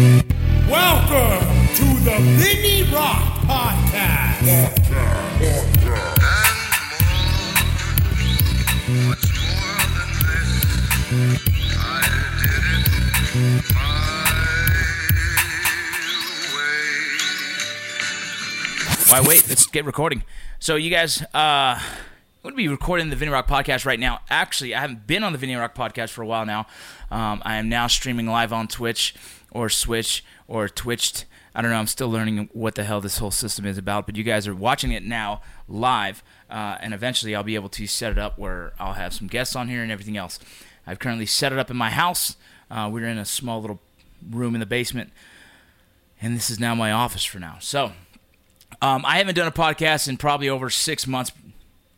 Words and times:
Welcome 0.00 1.44
to 1.74 1.84
the 2.04 2.16
Vinny 2.38 2.90
Rock 2.90 3.20
Podcast. 3.44 4.46
Why 19.10 19.20
wait? 19.20 19.46
Let's 19.50 19.66
get 19.66 19.84
recording. 19.84 20.22
So 20.60 20.76
you 20.76 20.88
guys, 20.88 21.20
uh, 21.20 21.26
I'm 21.34 21.80
going 22.42 22.54
to 22.54 22.56
be 22.56 22.68
recording 22.68 23.10
the 23.10 23.16
Vinny 23.16 23.30
Rock 23.32 23.46
podcast 23.46 23.84
right 23.84 24.00
now. 24.00 24.20
Actually, 24.30 24.74
I 24.74 24.80
haven't 24.80 25.06
been 25.06 25.22
on 25.22 25.32
the 25.32 25.38
Vinny 25.38 25.56
Rock 25.56 25.74
podcast 25.74 26.08
for 26.08 26.22
a 26.22 26.26
while 26.26 26.46
now. 26.46 26.60
Um, 27.10 27.42
I 27.44 27.56
am 27.56 27.68
now 27.68 27.86
streaming 27.86 28.26
live 28.26 28.50
on 28.50 28.66
Twitch 28.66 29.14
or 29.50 29.68
Switch 29.68 30.24
or 30.48 30.68
Twitched. 30.68 31.26
I 31.54 31.62
don't 31.62 31.70
know. 31.70 31.78
I'm 31.78 31.86
still 31.86 32.10
learning 32.10 32.48
what 32.52 32.74
the 32.76 32.84
hell 32.84 33.00
this 33.00 33.18
whole 33.18 33.30
system 33.30 33.66
is 33.66 33.76
about. 33.76 34.06
But 34.06 34.16
you 34.16 34.22
guys 34.22 34.46
are 34.46 34.54
watching 34.54 34.92
it 34.92 35.04
now 35.04 35.42
live, 35.68 36.22
uh, 36.48 36.78
and 36.80 36.94
eventually 36.94 37.34
I'll 37.34 37.42
be 37.42 37.56
able 37.56 37.68
to 37.70 37.86
set 37.86 38.12
it 38.12 38.18
up 38.18 38.38
where 38.38 38.72
I'll 38.78 38.92
have 38.94 39.12
some 39.12 39.26
guests 39.26 39.56
on 39.56 39.68
here 39.68 39.82
and 39.82 39.90
everything 39.90 40.16
else. 40.16 40.38
I've 40.86 40.98
currently 40.98 41.26
set 41.26 41.52
it 41.52 41.58
up 41.58 41.70
in 41.70 41.76
my 41.76 41.90
house. 41.90 42.36
Uh, 42.70 42.88
we're 42.92 43.06
in 43.06 43.18
a 43.18 43.24
small 43.24 43.60
little 43.60 43.80
room 44.30 44.54
in 44.54 44.60
the 44.60 44.66
basement, 44.66 45.10
and 46.22 46.36
this 46.36 46.50
is 46.50 46.60
now 46.60 46.74
my 46.74 46.92
office 46.92 47.24
for 47.24 47.38
now. 47.38 47.56
So. 47.60 47.92
Um, 48.82 49.04
I 49.04 49.18
haven't 49.18 49.34
done 49.34 49.46
a 49.48 49.52
podcast 49.52 50.08
in 50.08 50.16
probably 50.16 50.48
over 50.48 50.70
six 50.70 51.06
months, 51.06 51.32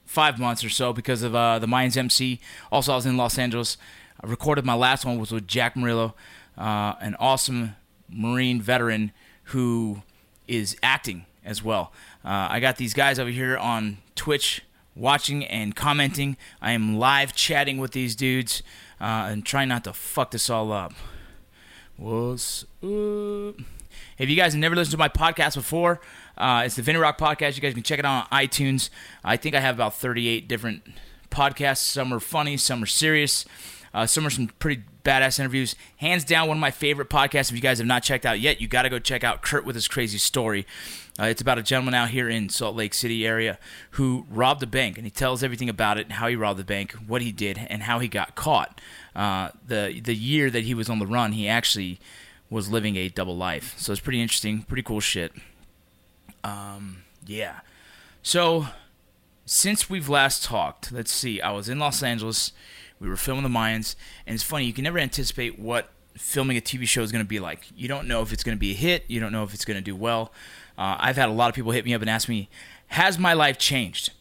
five 0.05 0.39
months 0.39 0.65
or 0.65 0.69
so 0.69 0.93
because 0.93 1.23
of 1.23 1.35
uh, 1.35 1.59
the 1.59 1.67
Mayans 1.67 1.97
MC. 1.97 2.41
Also, 2.73 2.93
I 2.93 2.97
was 2.97 3.07
in 3.07 3.17
Los 3.17 3.39
Angeles. 3.39 3.77
I 4.21 4.27
recorded 4.27 4.65
my 4.65 4.75
last 4.75 5.05
one 5.05 5.19
was 5.19 5.31
with 5.31 5.47
Jack 5.47 5.77
Murillo, 5.77 6.15
uh, 6.57 6.95
an 7.01 7.15
awesome 7.19 7.77
Marine 8.09 8.61
veteran 8.61 9.13
who 9.45 10.03
is 10.47 10.77
acting 10.83 11.27
as 11.45 11.63
well. 11.63 11.93
Uh, 12.25 12.49
I 12.51 12.61
got 12.61 12.77
these 12.77 12.95
guys 12.95 13.19
over 13.19 13.31
here 13.31 13.57
on 13.57 13.99
Twitch 14.15 14.63
watching 14.95 15.45
and 15.45 15.75
commenting. 15.75 16.37
I 16.61 16.73
am 16.73 16.99
live 16.99 17.35
chatting 17.35 17.79
with 17.79 17.93
these 17.93 18.15
dudes 18.15 18.63
uh, 19.01 19.29
and 19.31 19.45
trying 19.45 19.69
not 19.69 19.85
to 19.85 19.93
fuck 19.93 20.31
this 20.31 20.49
all 20.51 20.73
up. 20.73 20.93
What's 21.97 22.65
up? 22.83 23.57
If 24.19 24.29
you 24.29 24.37
guys 24.37 24.53
have 24.53 24.61
never 24.61 24.77
listened 24.77 24.93
to 24.93 24.99
my 24.99 25.09
podcast 25.09 25.55
before, 25.55 26.01
uh, 26.39 26.63
it's 26.65 26.77
the 26.77 26.83
Vinny 26.83 26.99
Rock 26.99 27.19
Podcast. 27.19 27.57
You 27.57 27.63
guys 27.63 27.75
can 27.75 27.83
check 27.83 27.99
it 27.99 28.05
out 28.05 28.27
on 28.31 28.39
iTunes. 28.41 28.91
I 29.25 29.37
think 29.37 29.55
I 29.55 29.61
have 29.61 29.75
about 29.75 29.95
38 29.95 30.49
different 30.49 30.83
podcasts. 31.31 31.79
Some 31.79 32.13
are 32.13 32.21
funny, 32.21 32.57
some 32.57 32.83
are 32.83 32.87
serious, 32.87 33.45
uh, 33.95 34.07
some 34.07 34.27
are 34.27 34.31
some 34.31 34.49
pretty 34.59 34.83
badass 35.05 35.39
interviews. 35.39 35.75
Hands 35.99 36.25
down, 36.25 36.49
one 36.49 36.57
of 36.57 36.61
my 36.61 36.71
favorite 36.71 37.11
podcasts. 37.11 37.51
If 37.51 37.57
you 37.57 37.61
guys 37.61 37.79
have 37.79 37.87
not 37.87 38.03
checked 38.03 38.25
out 38.25 38.41
yet, 38.41 38.61
you 38.61 38.69
got 38.69 38.83
to 38.83 38.89
go 38.89 38.99
check 38.99 39.25
out 39.25 39.43
Kurt 39.43 39.65
with 39.65 39.75
his 39.75 39.89
crazy 39.89 40.19
story. 40.19 40.67
Uh, 41.21 41.25
it's 41.25 41.43
about 41.43 41.59
a 41.59 41.63
gentleman 41.63 41.95
out 41.95 42.11
here 42.11 42.29
in 42.29 42.49
Salt 42.49 42.75
Lake 42.75 42.95
City 42.95 43.27
area 43.27 43.59
who 43.93 44.27
robbed 44.31 44.63
a 44.63 44.67
bank, 44.67 44.97
and 44.97 45.05
he 45.05 45.11
tells 45.11 45.43
everything 45.43 45.69
about 45.69 45.99
it, 45.99 46.13
how 46.13 46.29
he 46.29 46.37
robbed 46.37 46.59
the 46.59 46.65
bank, 46.65 46.93
what 47.07 47.21
he 47.21 47.33
did, 47.33 47.61
and 47.69 47.83
how 47.83 47.99
he 47.99 48.09
got 48.09 48.35
caught. 48.35 48.81
Uh, 49.15 49.51
the 49.67 50.01
the 50.03 50.15
year 50.15 50.51
that 50.51 50.65
he 50.65 50.73
was 50.73 50.89
on 50.89 50.99
the 50.99 51.07
run, 51.07 51.33
he 51.33 51.47
actually 51.47 52.01
was 52.49 52.71
living 52.71 52.97
a 52.97 53.09
double 53.09 53.37
life. 53.37 53.75
So 53.79 53.93
it's 53.93 54.01
pretty 54.01 54.23
interesting, 54.23 54.63
pretty 54.63 54.83
cool 54.83 55.01
shit. 55.01 55.33
Um, 56.45 57.03
yeah. 57.27 57.61
So 58.23 58.69
since 59.45 59.91
we've 59.91 60.09
last 60.09 60.45
talked, 60.45 60.93
let's 60.93 61.13
see. 61.13 61.41
I 61.41 61.51
was 61.53 61.69
in 61.69 61.79
Los 61.79 62.03
Angeles. 62.03 62.53
We 63.03 63.09
were 63.09 63.17
filming 63.17 63.43
the 63.43 63.51
Mayans, 63.51 63.97
and 64.27 64.35
it's 64.35 64.45
funny. 64.45 64.65
You 64.65 64.73
can 64.73 64.85
never 64.85 64.99
anticipate 64.99 65.59
what 65.59 65.91
filming 66.17 66.57
a 66.57 66.61
TV 66.61 66.87
show 66.87 67.03
is 67.03 67.11
going 67.11 67.25
to 67.25 67.29
be 67.29 67.41
like. 67.41 67.65
You 67.75 67.89
don't 67.89 68.07
know 68.07 68.23
if 68.23 68.33
it's 68.33 68.45
going 68.45 68.57
to 68.57 68.61
be 68.61 68.71
a 68.71 68.75
hit. 68.75 69.05
You 69.09 69.19
don't 69.19 69.33
know 69.33 69.43
if 69.43 69.53
it's 69.53 69.65
going 69.65 69.77
to 69.77 69.83
do 69.83 69.97
well. 69.97 70.33
Uh, 70.79 70.97
I've 71.01 71.17
had 71.17 71.29
a 71.29 71.33
lot 71.33 71.49
of 71.49 71.57
people 71.57 71.73
hit 71.73 71.85
me 71.85 71.95
up 71.95 72.01
and 72.01 72.09
ask 72.09 72.29
me, 72.29 72.49
"Has 72.89 73.19
my 73.19 73.33
life 73.33 73.59
changed?" 73.59 74.13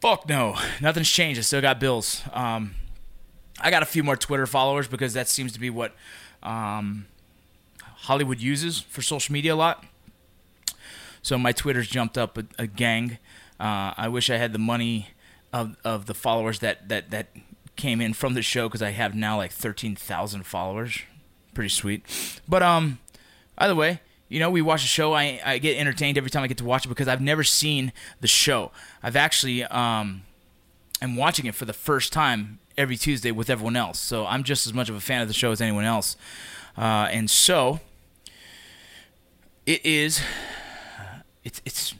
Fuck 0.00 0.28
no, 0.28 0.56
nothing's 0.80 1.08
changed. 1.08 1.38
I 1.38 1.42
still 1.42 1.60
got 1.60 1.78
bills. 1.78 2.22
Um, 2.32 2.74
I 3.60 3.70
got 3.70 3.84
a 3.84 3.86
few 3.86 4.02
more 4.02 4.16
Twitter 4.16 4.46
followers 4.46 4.88
because 4.88 5.12
that 5.14 5.28
seems 5.28 5.52
to 5.52 5.60
be 5.60 5.70
what 5.70 5.94
um, 6.42 7.06
Hollywood 7.82 8.40
uses 8.40 8.80
for 8.80 9.02
social 9.02 9.32
media 9.32 9.54
a 9.54 9.56
lot. 9.56 9.84
So 11.22 11.38
my 11.38 11.52
Twitter's 11.52 11.86
jumped 11.86 12.18
up 12.18 12.36
a, 12.36 12.44
a 12.58 12.66
gang. 12.66 13.18
Uh, 13.60 13.94
I 13.96 14.08
wish 14.08 14.30
I 14.30 14.36
had 14.36 14.52
the 14.52 14.58
money 14.58 15.08
of, 15.52 15.76
of 15.84 16.06
the 16.06 16.14
followers 16.14 16.60
that, 16.60 16.88
that, 16.88 17.10
that 17.10 17.28
came 17.76 18.00
in 18.00 18.12
from 18.12 18.34
the 18.34 18.42
show 18.42 18.68
because 18.68 18.82
I 18.82 18.90
have 18.90 19.14
now 19.14 19.36
like 19.36 19.52
13,000 19.52 20.44
followers. 20.44 21.00
Pretty 21.54 21.70
sweet. 21.70 22.04
But 22.48 22.62
um, 22.62 22.98
either 23.58 23.74
way, 23.74 24.00
you 24.28 24.38
know, 24.38 24.50
we 24.50 24.62
watch 24.62 24.82
the 24.82 24.88
show. 24.88 25.12
I, 25.12 25.40
I 25.44 25.58
get 25.58 25.76
entertained 25.78 26.16
every 26.16 26.30
time 26.30 26.42
I 26.42 26.46
get 26.46 26.58
to 26.58 26.64
watch 26.64 26.86
it 26.86 26.88
because 26.88 27.08
I've 27.08 27.20
never 27.20 27.42
seen 27.42 27.92
the 28.20 28.28
show. 28.28 28.70
I've 29.02 29.16
actually 29.16 29.64
um, 29.64 30.22
am 31.02 31.16
watching 31.16 31.46
it 31.46 31.54
for 31.54 31.64
the 31.64 31.72
first 31.72 32.12
time 32.12 32.60
every 32.78 32.96
Tuesday 32.96 33.32
with 33.32 33.50
everyone 33.50 33.76
else. 33.76 33.98
So 33.98 34.26
I'm 34.26 34.44
just 34.44 34.66
as 34.66 34.72
much 34.72 34.88
of 34.88 34.94
a 34.94 35.00
fan 35.00 35.20
of 35.20 35.28
the 35.28 35.34
show 35.34 35.50
as 35.50 35.60
anyone 35.60 35.84
else. 35.84 36.16
Uh, 36.78 37.08
and 37.10 37.28
so 37.28 37.80
it 39.66 39.84
is 39.84 40.22
it's 41.44 41.60
it's 41.64 41.94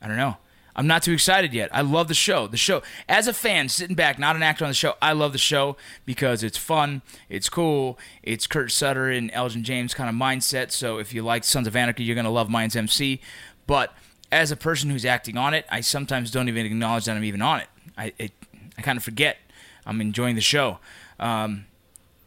I 0.00 0.08
don't 0.08 0.16
know. 0.16 0.36
I'm 0.76 0.86
not 0.86 1.02
too 1.02 1.12
excited 1.12 1.54
yet. 1.54 1.70
I 1.72 1.82
love 1.82 2.08
the 2.08 2.14
show. 2.14 2.46
The 2.46 2.56
show 2.56 2.82
as 3.08 3.28
a 3.28 3.32
fan 3.32 3.68
sitting 3.68 3.94
back, 3.94 4.18
not 4.18 4.36
an 4.36 4.42
actor 4.42 4.64
on 4.64 4.70
the 4.70 4.74
show. 4.74 4.94
I 5.00 5.12
love 5.12 5.32
the 5.32 5.38
show 5.38 5.76
because 6.04 6.42
it's 6.42 6.58
fun, 6.58 7.02
it's 7.28 7.48
cool, 7.48 7.98
it's 8.22 8.46
Kurt 8.46 8.72
Sutter 8.72 9.10
and 9.10 9.30
Elgin 9.32 9.62
James 9.62 9.94
kind 9.94 10.10
of 10.10 10.16
mindset. 10.16 10.70
So 10.70 10.98
if 10.98 11.14
you 11.14 11.22
like 11.22 11.44
Sons 11.44 11.66
of 11.66 11.76
Anarchy, 11.76 12.04
you're 12.04 12.16
gonna 12.16 12.30
love 12.30 12.48
Mayans 12.48 12.76
MC. 12.76 13.20
But 13.66 13.94
as 14.32 14.50
a 14.50 14.56
person 14.56 14.90
who's 14.90 15.04
acting 15.04 15.36
on 15.36 15.54
it, 15.54 15.64
I 15.70 15.80
sometimes 15.80 16.30
don't 16.30 16.48
even 16.48 16.66
acknowledge 16.66 17.04
that 17.04 17.16
I'm 17.16 17.24
even 17.24 17.42
on 17.42 17.60
it. 17.60 17.68
I 17.96 18.12
it, 18.18 18.32
I 18.76 18.82
kind 18.82 18.96
of 18.96 19.04
forget 19.04 19.38
I'm 19.86 20.00
enjoying 20.00 20.34
the 20.34 20.40
show. 20.40 20.78
Um, 21.20 21.66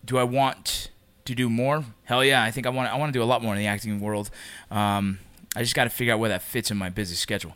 do 0.05 0.17
I 0.17 0.23
want 0.23 0.89
to 1.25 1.35
do 1.35 1.49
more? 1.49 1.83
Hell 2.05 2.23
yeah! 2.23 2.41
I 2.43 2.51
think 2.51 2.65
I 2.65 2.69
want 2.69 2.91
I 2.91 2.95
want 2.95 3.11
to 3.11 3.19
do 3.19 3.23
a 3.23 3.25
lot 3.25 3.43
more 3.43 3.53
in 3.53 3.59
the 3.59 3.67
acting 3.67 3.99
world. 3.99 4.29
Um, 4.71 5.19
I 5.55 5.61
just 5.63 5.75
got 5.75 5.83
to 5.83 5.89
figure 5.89 6.13
out 6.13 6.19
where 6.19 6.29
that 6.29 6.41
fits 6.41 6.71
in 6.71 6.77
my 6.77 6.89
busy 6.89 7.15
schedule. 7.15 7.55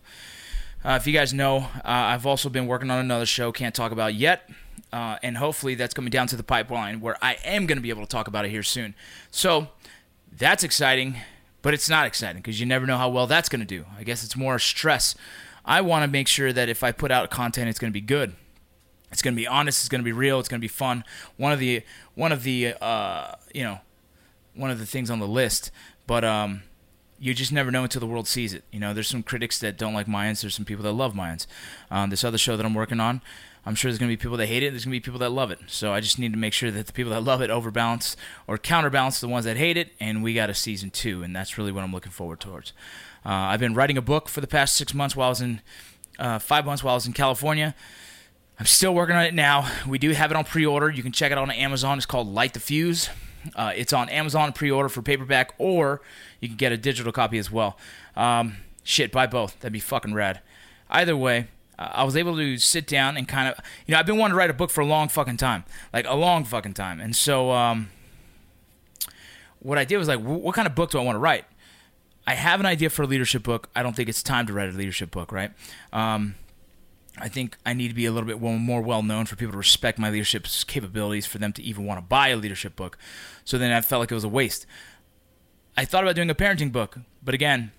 Uh, 0.84 0.98
if 1.00 1.06
you 1.06 1.14
guys 1.14 1.32
know, 1.34 1.58
uh, 1.58 1.82
I've 1.84 2.26
also 2.26 2.50
been 2.50 2.66
working 2.66 2.90
on 2.90 3.00
another 3.00 3.28
show, 3.28 3.52
can't 3.52 3.76
talk 3.76 3.92
about 3.92 4.16
yet. 4.16 4.50
Uh, 4.92 5.18
and 5.24 5.38
hopefully 5.38 5.76
that's 5.76 5.94
coming 5.94 6.10
down 6.10 6.28
to 6.28 6.36
the 6.36 6.44
pipeline 6.44 7.00
where 7.00 7.18
I 7.22 7.38
am 7.46 7.66
going 7.66 7.78
to 7.78 7.82
be 7.82 7.92
able 7.92 8.02
to 8.02 8.08
talk 8.08 8.28
about 8.28 8.46
it 8.46 8.52
here 8.52 8.64
soon. 8.64 8.94
So 9.30 9.70
that's 10.32 10.64
exciting, 10.64 11.18
but 11.62 11.74
it's 11.74 11.90
not 11.90 12.08
exciting 12.08 12.42
because 12.42 12.60
you 12.60 12.66
never 12.66 12.86
know 12.86 12.98
how 12.98 13.10
well 13.10 13.28
that's 13.28 13.48
going 13.48 13.62
to 13.62 13.66
do. 13.66 13.86
I 13.98 14.04
guess 14.04 14.24
it's 14.24 14.36
more 14.36 14.60
stress. 14.60 15.16
I 15.64 15.82
want 15.82 16.04
to 16.04 16.12
make 16.12 16.28
sure 16.28 16.52
that 16.52 16.68
if 16.68 16.84
I 16.84 16.92
put 16.92 17.12
out 17.12 17.30
content, 17.30 17.70
it's 17.70 17.80
going 17.80 17.92
to 17.92 17.94
be 17.94 18.02
good. 18.02 18.34
It's 19.12 19.22
going 19.22 19.36
to 19.36 19.40
be 19.40 19.48
honest. 19.48 19.82
It's 19.82 19.90
going 19.90 20.02
to 20.02 20.06
be 20.06 20.12
real. 20.12 20.40
It's 20.40 20.50
going 20.50 20.60
to 20.60 20.64
be 20.64 20.68
fun. 20.68 21.04
One 21.38 21.52
of 21.52 21.60
the 21.60 21.84
one 22.16 22.32
of 22.32 22.44
the 22.44 22.76
uh, 22.82 23.36
you 23.54 23.64
know 23.64 23.80
one 24.56 24.72
of 24.72 24.80
the 24.80 24.86
things 24.86 25.10
on 25.10 25.20
the 25.20 25.28
list, 25.28 25.70
but 26.08 26.24
um, 26.24 26.64
you 27.22 27.36
just 27.36 27.52
never 27.52 27.70
know 27.70 27.84
until 27.84 28.00
the 28.00 28.08
world 28.08 28.28
sees 28.28 28.52
it. 28.52 28.64
You 28.72 28.80
know, 28.80 28.96
there's 28.96 29.08
some 29.08 29.22
critics 29.22 29.60
that 29.60 29.78
don't 29.78 29.94
like 29.94 30.08
Mayans. 30.08 30.42
There's 30.42 30.56
some 30.56 30.66
people 30.66 30.84
that 30.84 30.94
love 30.94 31.14
Mayans. 31.14 31.46
Um, 31.92 32.10
this 32.10 32.24
other 32.24 32.40
show 32.40 32.58
that 32.58 32.66
I'm 32.66 32.74
working 32.74 33.00
on, 33.00 33.22
I'm 33.64 33.76
sure 33.76 33.92
there's 33.92 34.00
going 34.00 34.10
to 34.10 34.18
be 34.18 34.20
people 34.20 34.38
that 34.38 34.48
hate 34.48 34.64
it. 34.64 34.72
There's 34.72 34.86
going 34.86 34.94
to 34.94 34.96
be 34.96 35.06
people 35.06 35.20
that 35.20 35.30
love 35.30 35.52
it. 35.52 35.60
So 35.68 35.94
I 35.94 36.00
just 36.00 36.18
need 36.18 36.34
to 36.34 36.40
make 36.40 36.52
sure 36.52 36.72
that 36.72 36.88
the 36.88 36.94
people 36.94 37.12
that 37.12 37.22
love 37.22 37.40
it 37.44 37.52
overbalance 37.52 38.18
or 38.48 38.58
counterbalance 38.58 39.22
the 39.22 39.28
ones 39.28 39.46
that 39.46 39.56
hate 39.56 39.78
it. 39.78 39.90
And 40.00 40.24
we 40.24 40.34
got 40.34 40.50
a 40.50 40.56
season 40.56 40.90
two, 40.90 41.22
and 41.22 41.36
that's 41.36 41.60
really 41.60 41.72
what 41.72 41.84
I'm 41.84 41.94
looking 41.94 42.12
forward 42.12 42.40
towards. 42.40 42.74
Uh, 43.24 43.30
I've 43.30 43.60
been 43.60 43.76
writing 43.76 44.00
a 44.00 44.02
book 44.02 44.28
for 44.28 44.42
the 44.42 44.48
past 44.48 44.76
six 44.76 44.96
months 44.96 45.16
while 45.16 45.28
I 45.28 45.30
was 45.30 45.42
in, 45.42 45.62
uh, 46.18 46.40
five 46.40 46.66
months 46.66 46.84
while 46.84 46.94
I 46.94 46.98
was 46.98 47.06
in 47.06 47.14
California. 47.14 47.76
I'm 48.60 48.66
still 48.66 48.96
working 48.96 49.16
on 49.16 49.26
it 49.26 49.36
now. 49.36 49.72
We 49.88 50.00
do 50.00 50.10
have 50.10 50.32
it 50.32 50.38
on 50.38 50.44
pre-order. 50.44 50.90
You 50.90 51.04
can 51.04 51.12
check 51.12 51.32
it 51.32 51.38
out 51.38 51.44
on 51.44 51.52
Amazon. 51.52 51.98
It's 51.98 52.08
called 52.08 52.28
Light 52.28 52.56
the 52.56 52.60
Fuse. 52.60 53.10
Uh, 53.56 53.74
it's 53.76 53.94
on 53.94 54.10
Amazon 54.10 54.54
pre-order 54.54 54.90
for 54.90 55.02
paperback, 55.02 55.54
or 55.58 56.02
you 56.40 56.48
can 56.48 56.58
get 56.58 56.72
a 56.72 56.78
digital 56.78 57.12
copy 57.12 57.38
as 57.38 57.52
well. 57.52 57.78
Um, 58.16 58.58
shit, 58.84 59.12
buy 59.12 59.28
both. 59.28 59.60
That'd 59.60 59.74
be 59.74 59.80
fucking 59.80 60.14
rad. 60.14 60.42
Either 60.90 61.16
way, 61.16 61.48
uh, 61.80 61.90
I 61.94 62.04
was 62.04 62.16
able 62.16 62.36
to 62.38 62.58
sit 62.58 62.88
down 62.88 63.18
and 63.18 63.28
kind 63.28 63.48
of, 63.48 63.64
you 63.86 63.94
know, 63.94 64.00
I've 64.00 64.06
been 64.06 64.18
wanting 64.18 64.34
to 64.34 64.38
write 64.38 64.50
a 64.50 64.54
book 64.54 64.70
for 64.70 64.82
a 64.82 64.86
long 64.86 65.08
fucking 65.08 65.38
time, 65.38 65.64
like 65.94 66.06
a 66.08 66.16
long 66.16 66.44
fucking 66.44 66.74
time. 66.74 67.00
And 67.00 67.16
so, 67.16 67.52
um, 67.52 67.90
what 69.60 69.78
I 69.78 69.86
did 69.86 69.98
was 69.98 70.08
like, 70.08 70.20
what 70.20 70.56
kind 70.56 70.68
of 70.68 70.76
book 70.76 70.92
do 70.92 71.00
I 71.00 71.04
want 71.04 71.16
to 71.16 71.20
write? 71.20 71.46
I 72.26 72.36
have 72.36 72.60
an 72.60 72.66
idea 72.66 72.90
for 72.90 73.04
a 73.04 73.08
leadership 73.08 73.44
book. 73.44 73.70
I 73.76 73.84
don't 73.84 73.96
think 73.96 74.10
it's 74.10 74.24
time 74.24 74.46
to 74.48 74.54
write 74.54 74.70
a 74.70 74.78
leadership 74.78 75.12
book, 75.12 75.32
right? 75.32 75.52
Um, 75.92 76.36
I 77.18 77.28
think 77.28 77.58
I 77.66 77.74
need 77.74 77.90
to 77.90 77.94
be 77.94 78.06
a 78.06 78.12
little 78.12 78.28
bit 78.28 78.42
more 78.42 78.82
well 78.82 79.04
known 79.04 79.26
for 79.26 79.36
people 79.36 79.52
to 79.52 79.58
respect 79.58 80.00
my 80.00 80.10
leadership 80.10 80.48
capabilities, 80.68 81.26
for 81.26 81.38
them 81.38 81.54
to 81.54 81.62
even 81.62 81.86
want 81.86 81.98
to 81.98 82.06
buy 82.06 82.30
a 82.30 82.38
leadership 82.38 82.76
book. 82.76 82.98
So 83.44 83.58
then 83.58 83.72
I 83.72 83.82
felt 83.82 84.00
like 84.00 84.12
it 84.12 84.16
was 84.16 84.24
a 84.24 84.30
waste. 84.30 84.66
I 85.76 85.86
thought 85.86 86.04
about 86.04 86.16
doing 86.16 86.30
a 86.30 86.36
parenting 86.36 86.72
book, 86.72 86.98
but 87.24 87.34
again, 87.34 87.72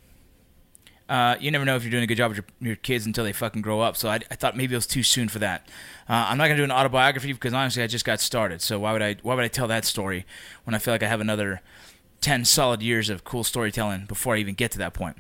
uh, 1.09 1.37
you 1.41 1.51
never 1.51 1.65
know 1.65 1.77
if 1.77 1.83
you're 1.83 1.91
doing 1.91 2.05
a 2.05 2.07
good 2.07 2.17
job 2.17 2.31
with 2.31 2.39
your, 2.39 2.69
your 2.69 2.77
kids 2.77 3.05
until 3.05 3.25
they 3.25 3.33
fucking 3.33 3.61
grow 3.61 3.81
up. 3.81 3.97
So 3.97 4.09
I, 4.09 4.21
I 4.31 4.35
thought 4.35 4.57
maybe 4.57 4.75
it 4.75 4.79
was 4.79 4.87
too 4.87 5.03
soon 5.03 5.29
for 5.29 5.39
that. 5.41 5.67
Uh, 6.09 6.27
I'm 6.29 6.39
not 6.39 6.45
gonna 6.45 6.57
do 6.57 6.65
an 6.65 6.73
autobiography 6.73 7.33
because 7.33 7.53
honestly, 7.53 7.83
I 7.83 7.87
just 7.87 8.05
got 8.05 8.21
started. 8.21 8.63
So 8.63 8.79
why 8.79 8.93
would 8.93 9.03
I 9.03 9.17
why 9.23 9.35
would 9.35 9.45
I 9.45 9.49
tell 9.49 9.69
that 9.69 9.85
story 9.85 10.25
when 10.65 10.75
I 10.75 10.79
feel 10.79 10.95
like 10.95 11.03
I 11.03 11.09
have 11.09 11.21
another 11.21 11.61
ten 12.21 12.45
solid 12.45 12.83
years 12.83 13.11
of 13.11 13.25
cool 13.25 13.45
storytelling 13.45 14.07
before 14.07 14.37
I 14.37 14.39
even 14.39 14.55
get 14.55 14.71
to 14.73 14.79
that 14.79 14.95
point? 14.95 15.19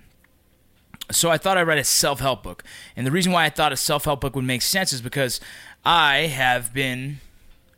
So 1.12 1.30
I 1.30 1.38
thought 1.38 1.56
I'd 1.56 1.66
write 1.66 1.78
a 1.78 1.84
self 1.84 2.20
help 2.20 2.42
book. 2.42 2.64
And 2.96 3.06
the 3.06 3.10
reason 3.10 3.32
why 3.32 3.44
I 3.44 3.50
thought 3.50 3.72
a 3.72 3.76
self 3.76 4.04
help 4.04 4.20
book 4.20 4.34
would 4.34 4.44
make 4.44 4.62
sense 4.62 4.92
is 4.92 5.00
because 5.00 5.40
I 5.84 6.26
have 6.26 6.72
been 6.72 7.20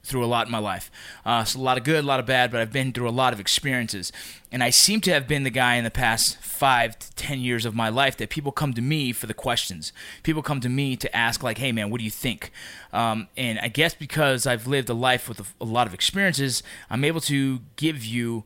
through 0.05 0.25
a 0.25 0.27
lot 0.27 0.47
in 0.47 0.53
my 0.53 0.59
life. 0.59 0.91
Uh, 1.25 1.45
so 1.45 1.59
a 1.59 1.63
lot 1.63 1.79
of 1.79 1.85
good, 1.85 2.05
a 2.05 2.07
lot 2.07 2.21
of 2.21 2.27
bad, 2.27 2.51
but 2.51 2.61
I've 2.61 2.73
been 2.73 2.93
through 2.93 3.09
a 3.09 3.11
lot 3.11 3.33
of 3.33 3.41
experiences. 3.41 4.13
And 4.53 4.63
I 4.63 4.71
seem 4.71 5.01
to 5.03 5.13
have 5.13 5.27
been 5.27 5.43
the 5.43 5.51
guy 5.51 5.77
in 5.77 5.85
the 5.85 5.91
past 5.91 6.37
five 6.39 6.99
to 6.99 7.15
ten 7.15 7.41
years 7.41 7.65
of 7.65 7.75
my 7.75 7.89
life 7.89 8.17
that 8.19 8.29
people 8.29 8.53
come 8.53 8.75
to 8.75 8.83
me 8.83 9.13
for 9.13 9.27
the 9.27 9.35
questions. 9.35 9.93
People 10.23 10.43
come 10.43 10.61
to 10.61 10.69
me 10.69 10.95
to 10.97 11.17
ask, 11.17 11.43
like, 11.43 11.59
hey, 11.59 11.73
man, 11.73 11.91
what 11.91 11.99
do 11.99 12.05
you 12.05 12.11
think? 12.11 12.53
Um, 12.93 13.29
and 13.37 13.59
I 13.61 13.69
guess 13.69 13.95
because 13.95 14.47
I've 14.47 14.67
lived 14.67 14.89
a 14.89 14.95
life 14.95 15.29
with 15.29 15.41
a, 15.41 15.45
a 15.61 15.65
lot 15.65 15.87
of 15.87 15.95
experiences, 15.95 16.63
I'm 16.91 17.05
able 17.05 17.21
to 17.23 17.61
give 17.77 18.05
you, 18.05 18.45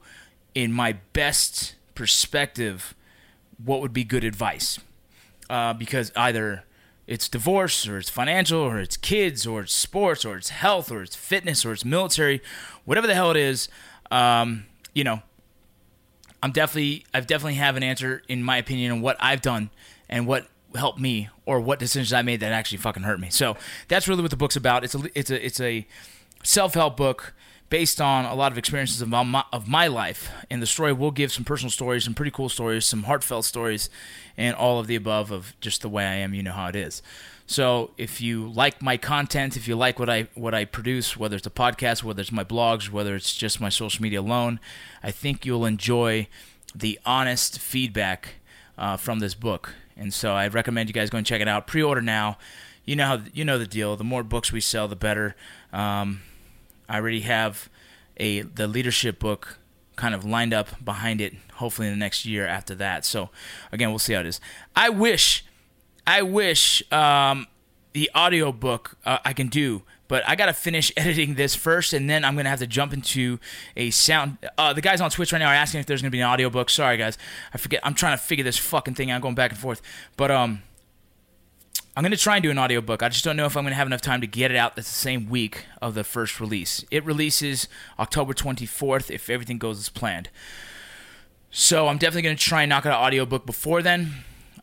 in 0.54 0.72
my 0.72 0.92
best 1.12 1.74
perspective, 1.94 2.94
what 3.62 3.80
would 3.80 3.92
be 3.92 4.04
good 4.04 4.24
advice. 4.24 4.78
Uh, 5.50 5.72
because 5.72 6.12
either 6.14 6.64
it's 7.06 7.28
divorce 7.28 7.88
or 7.88 7.98
it's 7.98 8.10
financial 8.10 8.60
or 8.60 8.78
it's 8.78 8.96
kids 8.96 9.46
or 9.46 9.62
it's 9.62 9.72
sports 9.72 10.24
or 10.24 10.36
it's 10.36 10.50
health 10.50 10.92
or 10.92 11.02
it's 11.02 11.16
fitness 11.16 11.64
or 11.64 11.72
it's 11.72 11.84
military, 11.84 12.42
whatever 12.84 13.06
the 13.06 13.14
hell 13.14 13.30
it 13.30 13.36
is, 13.36 13.68
um, 14.10 14.66
you 14.94 15.04
know, 15.04 15.22
I'm 16.42 16.52
definitely 16.52 17.04
I've 17.12 17.26
definitely 17.26 17.54
have 17.54 17.76
an 17.76 17.82
answer 17.82 18.22
in 18.28 18.42
my 18.42 18.58
opinion 18.58 18.92
on 18.92 19.00
what 19.00 19.16
I've 19.20 19.40
done 19.40 19.70
and 20.08 20.26
what 20.26 20.48
helped 20.74 21.00
me 21.00 21.30
or 21.46 21.60
what 21.60 21.78
decisions 21.78 22.12
I 22.12 22.22
made 22.22 22.40
that 22.40 22.52
actually 22.52 22.78
fucking 22.78 23.02
hurt 23.02 23.18
me. 23.18 23.30
So 23.30 23.56
that's 23.88 24.06
really 24.06 24.22
what 24.22 24.30
the 24.30 24.36
book's 24.36 24.56
about. 24.56 24.84
It's 24.84 24.94
a 24.94 25.18
it's 25.18 25.30
a 25.30 25.46
it's 25.46 25.60
a 25.60 25.86
self-help 26.44 26.96
book 26.96 27.34
based 27.70 28.00
on 28.00 28.24
a 28.24 28.34
lot 28.34 28.50
of 28.50 28.58
experiences 28.58 29.02
of 29.02 29.08
my, 29.08 29.44
of 29.52 29.68
my 29.68 29.86
life. 29.86 30.30
And 30.50 30.62
the 30.62 30.66
story 30.66 30.92
will 30.92 31.10
give 31.10 31.32
some 31.32 31.44
personal 31.44 31.70
stories, 31.70 32.04
some 32.04 32.14
pretty 32.14 32.30
cool 32.30 32.48
stories, 32.48 32.86
some 32.86 33.04
heartfelt 33.04 33.44
stories, 33.44 33.90
and 34.36 34.56
all 34.56 34.78
of 34.80 34.86
the 34.86 34.96
above 34.96 35.30
of 35.30 35.54
just 35.60 35.82
the 35.82 35.88
way 35.88 36.06
I 36.06 36.14
am. 36.14 36.34
You 36.34 36.42
know 36.42 36.52
how 36.52 36.68
it 36.68 36.76
is. 36.76 37.02
So 37.46 37.92
if 37.96 38.20
you 38.20 38.48
like 38.48 38.82
my 38.82 38.98
content, 38.98 39.56
if 39.56 39.66
you 39.66 39.74
like 39.74 39.98
what 39.98 40.10
I 40.10 40.28
what 40.34 40.54
I 40.54 40.66
produce, 40.66 41.16
whether 41.16 41.36
it's 41.36 41.46
a 41.46 41.50
podcast, 41.50 42.02
whether 42.02 42.20
it's 42.20 42.30
my 42.30 42.44
blogs, 42.44 42.90
whether 42.90 43.14
it's 43.14 43.34
just 43.34 43.58
my 43.58 43.70
social 43.70 44.02
media 44.02 44.20
alone, 44.20 44.60
I 45.02 45.10
think 45.10 45.46
you'll 45.46 45.64
enjoy 45.64 46.28
the 46.74 46.98
honest 47.06 47.58
feedback 47.58 48.34
uh, 48.76 48.98
from 48.98 49.20
this 49.20 49.34
book. 49.34 49.74
And 49.96 50.12
so 50.12 50.32
I 50.32 50.46
recommend 50.48 50.90
you 50.90 50.92
guys 50.92 51.08
go 51.08 51.18
and 51.18 51.26
check 51.26 51.40
it 51.40 51.48
out. 51.48 51.66
Pre-order 51.66 52.02
now. 52.02 52.38
You 52.84 52.96
know 52.96 53.06
how 53.06 53.20
you 53.32 53.44
know 53.44 53.58
the 53.58 53.66
deal. 53.66 53.96
The 53.96 54.04
more 54.04 54.22
books 54.22 54.52
we 54.52 54.60
sell, 54.60 54.86
the 54.86 54.96
better. 54.96 55.34
Um, 55.72 56.20
I 56.88 56.96
already 56.96 57.20
have 57.20 57.68
a 58.16 58.42
the 58.42 58.66
leadership 58.66 59.18
book 59.18 59.58
kind 59.96 60.14
of 60.14 60.24
lined 60.24 60.54
up 60.54 60.82
behind 60.82 61.20
it. 61.20 61.34
Hopefully 61.54 61.88
in 61.88 61.94
the 61.94 61.98
next 61.98 62.24
year 62.24 62.46
after 62.46 62.74
that. 62.76 63.04
So 63.04 63.30
again, 63.72 63.90
we'll 63.90 63.98
see 63.98 64.14
how 64.14 64.20
it 64.20 64.26
is. 64.26 64.40
I 64.74 64.88
wish, 64.88 65.44
I 66.06 66.22
wish 66.22 66.82
um, 66.92 67.48
the 67.92 68.10
audio 68.14 68.52
book 68.52 68.96
uh, 69.04 69.18
I 69.24 69.32
can 69.32 69.48
do. 69.48 69.82
But 70.06 70.26
I 70.26 70.36
gotta 70.36 70.54
finish 70.54 70.90
editing 70.96 71.34
this 71.34 71.54
first, 71.54 71.92
and 71.92 72.08
then 72.08 72.24
I'm 72.24 72.34
gonna 72.34 72.48
have 72.48 72.60
to 72.60 72.66
jump 72.66 72.94
into 72.94 73.38
a 73.76 73.90
sound. 73.90 74.38
Uh, 74.56 74.72
the 74.72 74.80
guys 74.80 75.02
on 75.02 75.10
Twitch 75.10 75.32
right 75.32 75.38
now 75.38 75.50
are 75.50 75.54
asking 75.54 75.80
if 75.80 75.86
there's 75.86 76.00
gonna 76.00 76.10
be 76.10 76.20
an 76.20 76.26
audio 76.26 76.48
book. 76.48 76.70
Sorry, 76.70 76.96
guys, 76.96 77.18
I 77.52 77.58
forget. 77.58 77.80
I'm 77.84 77.94
trying 77.94 78.16
to 78.16 78.22
figure 78.22 78.44
this 78.44 78.56
fucking 78.56 78.94
thing 78.94 79.10
out, 79.10 79.20
going 79.20 79.34
back 79.34 79.50
and 79.50 79.60
forth. 79.60 79.82
But 80.16 80.30
um, 80.30 80.62
I'm 81.98 82.02
going 82.02 82.12
to 82.12 82.16
try 82.16 82.36
and 82.36 82.44
do 82.44 82.50
an 82.52 82.60
audiobook. 82.60 83.02
I 83.02 83.08
just 83.08 83.24
don't 83.24 83.36
know 83.36 83.46
if 83.46 83.56
I'm 83.56 83.64
going 83.64 83.72
to 83.72 83.76
have 83.76 83.88
enough 83.88 84.02
time 84.02 84.20
to 84.20 84.28
get 84.28 84.52
it 84.52 84.56
out 84.56 84.76
the 84.76 84.84
same 84.84 85.28
week 85.28 85.64
of 85.82 85.94
the 85.94 86.04
first 86.04 86.38
release. 86.38 86.84
It 86.92 87.04
releases 87.04 87.66
October 87.98 88.34
24th 88.34 89.10
if 89.10 89.28
everything 89.28 89.58
goes 89.58 89.80
as 89.80 89.88
planned. 89.88 90.30
So 91.50 91.88
I'm 91.88 91.98
definitely 91.98 92.22
going 92.22 92.36
to 92.36 92.40
try 92.44 92.62
and 92.62 92.70
knock 92.70 92.86
out 92.86 92.96
an 92.96 93.04
audiobook 93.04 93.46
before 93.46 93.82
then. 93.82 94.12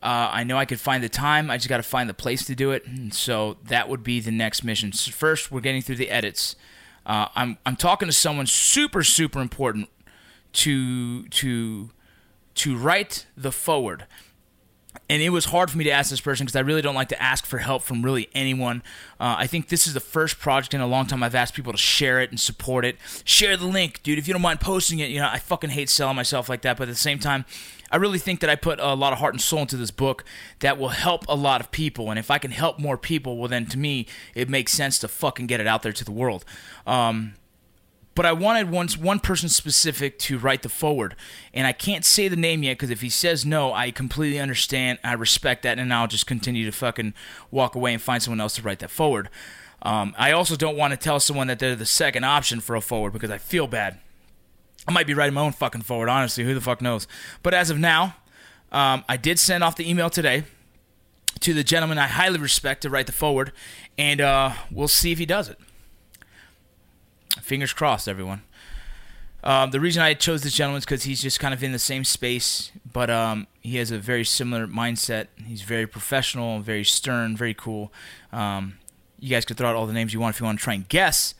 Uh, 0.02 0.30
I 0.32 0.44
know 0.44 0.56
I 0.56 0.64
could 0.64 0.80
find 0.80 1.04
the 1.04 1.10
time. 1.10 1.50
I 1.50 1.58
just 1.58 1.68
got 1.68 1.76
to 1.76 1.82
find 1.82 2.08
the 2.08 2.14
place 2.14 2.46
to 2.46 2.54
do 2.54 2.70
it. 2.70 2.86
And 2.86 3.12
so 3.12 3.58
that 3.64 3.90
would 3.90 4.02
be 4.02 4.18
the 4.18 4.30
next 4.30 4.64
mission. 4.64 4.92
So 4.94 5.12
first, 5.12 5.52
we're 5.52 5.60
getting 5.60 5.82
through 5.82 5.96
the 5.96 6.08
edits. 6.08 6.56
Uh, 7.04 7.28
I'm 7.34 7.58
I'm 7.66 7.76
talking 7.76 8.08
to 8.08 8.14
someone 8.14 8.46
super 8.46 9.04
super 9.04 9.42
important 9.42 9.90
to 10.54 11.24
to 11.24 11.90
to 12.54 12.76
write 12.78 13.26
the 13.36 13.52
forward 13.52 14.06
and 15.08 15.22
it 15.22 15.30
was 15.30 15.46
hard 15.46 15.70
for 15.70 15.78
me 15.78 15.84
to 15.84 15.90
ask 15.90 16.10
this 16.10 16.20
person 16.20 16.46
because 16.46 16.56
I 16.56 16.60
really 16.60 16.82
don't 16.82 16.94
like 16.94 17.08
to 17.10 17.22
ask 17.22 17.46
for 17.46 17.58
help 17.58 17.82
from 17.82 18.02
really 18.02 18.28
anyone. 18.34 18.82
Uh, 19.20 19.36
I 19.38 19.46
think 19.46 19.68
this 19.68 19.86
is 19.86 19.94
the 19.94 20.00
first 20.00 20.38
project 20.38 20.74
in 20.74 20.80
a 20.80 20.86
long 20.86 21.06
time 21.06 21.22
I've 21.22 21.34
asked 21.34 21.54
people 21.54 21.72
to 21.72 21.78
share 21.78 22.20
it 22.20 22.30
and 22.30 22.40
support 22.40 22.84
it. 22.84 22.96
Share 23.24 23.56
the 23.56 23.66
link, 23.66 24.02
dude. 24.02 24.18
If 24.18 24.26
you 24.26 24.34
don't 24.34 24.42
mind 24.42 24.60
posting 24.60 24.98
it, 24.98 25.10
you 25.10 25.20
know 25.20 25.28
I 25.30 25.38
fucking 25.38 25.70
hate 25.70 25.88
selling 25.90 26.16
myself 26.16 26.48
like 26.48 26.62
that. 26.62 26.76
But 26.76 26.84
at 26.88 26.92
the 26.92 26.96
same 26.96 27.20
time, 27.20 27.44
I 27.90 27.96
really 27.96 28.18
think 28.18 28.40
that 28.40 28.50
I 28.50 28.56
put 28.56 28.80
a 28.80 28.94
lot 28.94 29.12
of 29.12 29.20
heart 29.20 29.34
and 29.34 29.40
soul 29.40 29.60
into 29.60 29.76
this 29.76 29.92
book 29.92 30.24
that 30.58 30.76
will 30.76 30.88
help 30.88 31.24
a 31.28 31.36
lot 31.36 31.60
of 31.60 31.70
people. 31.70 32.10
And 32.10 32.18
if 32.18 32.30
I 32.30 32.38
can 32.38 32.50
help 32.50 32.80
more 32.80 32.98
people, 32.98 33.36
well, 33.36 33.48
then 33.48 33.66
to 33.66 33.78
me, 33.78 34.06
it 34.34 34.48
makes 34.48 34.72
sense 34.72 34.98
to 35.00 35.08
fucking 35.08 35.46
get 35.46 35.60
it 35.60 35.68
out 35.68 35.82
there 35.82 35.92
to 35.92 36.04
the 36.04 36.12
world. 36.12 36.44
Um, 36.86 37.34
but 38.16 38.24
I 38.24 38.32
wanted 38.32 38.70
one, 38.70 38.88
one 38.98 39.20
person 39.20 39.50
specific 39.50 40.18
to 40.20 40.38
write 40.38 40.62
the 40.62 40.70
forward. 40.70 41.14
And 41.52 41.66
I 41.66 41.72
can't 41.72 42.02
say 42.02 42.28
the 42.28 42.36
name 42.36 42.62
yet 42.62 42.72
because 42.72 42.88
if 42.88 43.02
he 43.02 43.10
says 43.10 43.44
no, 43.44 43.74
I 43.74 43.90
completely 43.90 44.40
understand. 44.40 44.98
I 45.04 45.12
respect 45.12 45.62
that. 45.64 45.78
And 45.78 45.92
I'll 45.92 46.08
just 46.08 46.26
continue 46.26 46.64
to 46.64 46.72
fucking 46.72 47.12
walk 47.50 47.74
away 47.74 47.92
and 47.92 48.00
find 48.00 48.22
someone 48.22 48.40
else 48.40 48.54
to 48.56 48.62
write 48.62 48.78
that 48.78 48.90
forward. 48.90 49.28
Um, 49.82 50.14
I 50.16 50.32
also 50.32 50.56
don't 50.56 50.78
want 50.78 50.92
to 50.92 50.96
tell 50.96 51.20
someone 51.20 51.46
that 51.48 51.58
they're 51.58 51.76
the 51.76 51.84
second 51.84 52.24
option 52.24 52.60
for 52.60 52.74
a 52.74 52.80
forward 52.80 53.12
because 53.12 53.30
I 53.30 53.36
feel 53.36 53.66
bad. 53.66 54.00
I 54.88 54.92
might 54.92 55.06
be 55.06 55.12
writing 55.12 55.34
my 55.34 55.42
own 55.42 55.52
fucking 55.52 55.82
forward, 55.82 56.08
honestly. 56.08 56.42
Who 56.42 56.54
the 56.54 56.60
fuck 56.62 56.80
knows? 56.80 57.06
But 57.42 57.52
as 57.52 57.68
of 57.68 57.78
now, 57.78 58.16
um, 58.72 59.04
I 59.10 59.18
did 59.18 59.38
send 59.38 59.62
off 59.62 59.76
the 59.76 59.88
email 59.88 60.08
today 60.08 60.44
to 61.40 61.52
the 61.52 61.62
gentleman 61.62 61.98
I 61.98 62.06
highly 62.06 62.38
respect 62.38 62.80
to 62.82 62.90
write 62.90 63.06
the 63.06 63.12
forward, 63.12 63.52
and 63.98 64.22
uh, 64.22 64.54
we'll 64.70 64.88
see 64.88 65.12
if 65.12 65.18
he 65.18 65.26
does 65.26 65.50
it. 65.50 65.58
Fingers 67.40 67.72
crossed, 67.72 68.08
everyone. 68.08 68.42
Um, 69.44 69.70
the 69.70 69.78
reason 69.78 70.02
I 70.02 70.14
chose 70.14 70.42
this 70.42 70.54
gentleman 70.54 70.78
is 70.78 70.84
because 70.84 71.04
he's 71.04 71.22
just 71.22 71.38
kind 71.38 71.54
of 71.54 71.62
in 71.62 71.70
the 71.70 71.78
same 71.78 72.02
space, 72.02 72.72
but 72.92 73.10
um, 73.10 73.46
he 73.60 73.76
has 73.76 73.92
a 73.92 73.98
very 73.98 74.24
similar 74.24 74.66
mindset. 74.66 75.28
He's 75.44 75.62
very 75.62 75.86
professional, 75.86 76.58
very 76.60 76.82
stern, 76.82 77.36
very 77.36 77.54
cool. 77.54 77.92
Um, 78.32 78.78
you 79.20 79.30
guys 79.30 79.44
could 79.44 79.56
throw 79.56 79.68
out 79.68 79.76
all 79.76 79.86
the 79.86 79.92
names 79.92 80.12
you 80.12 80.18
want 80.18 80.34
if 80.34 80.40
you 80.40 80.46
want 80.46 80.58
to 80.58 80.64
try 80.64 80.74
and 80.74 80.88
guess. 80.88 81.34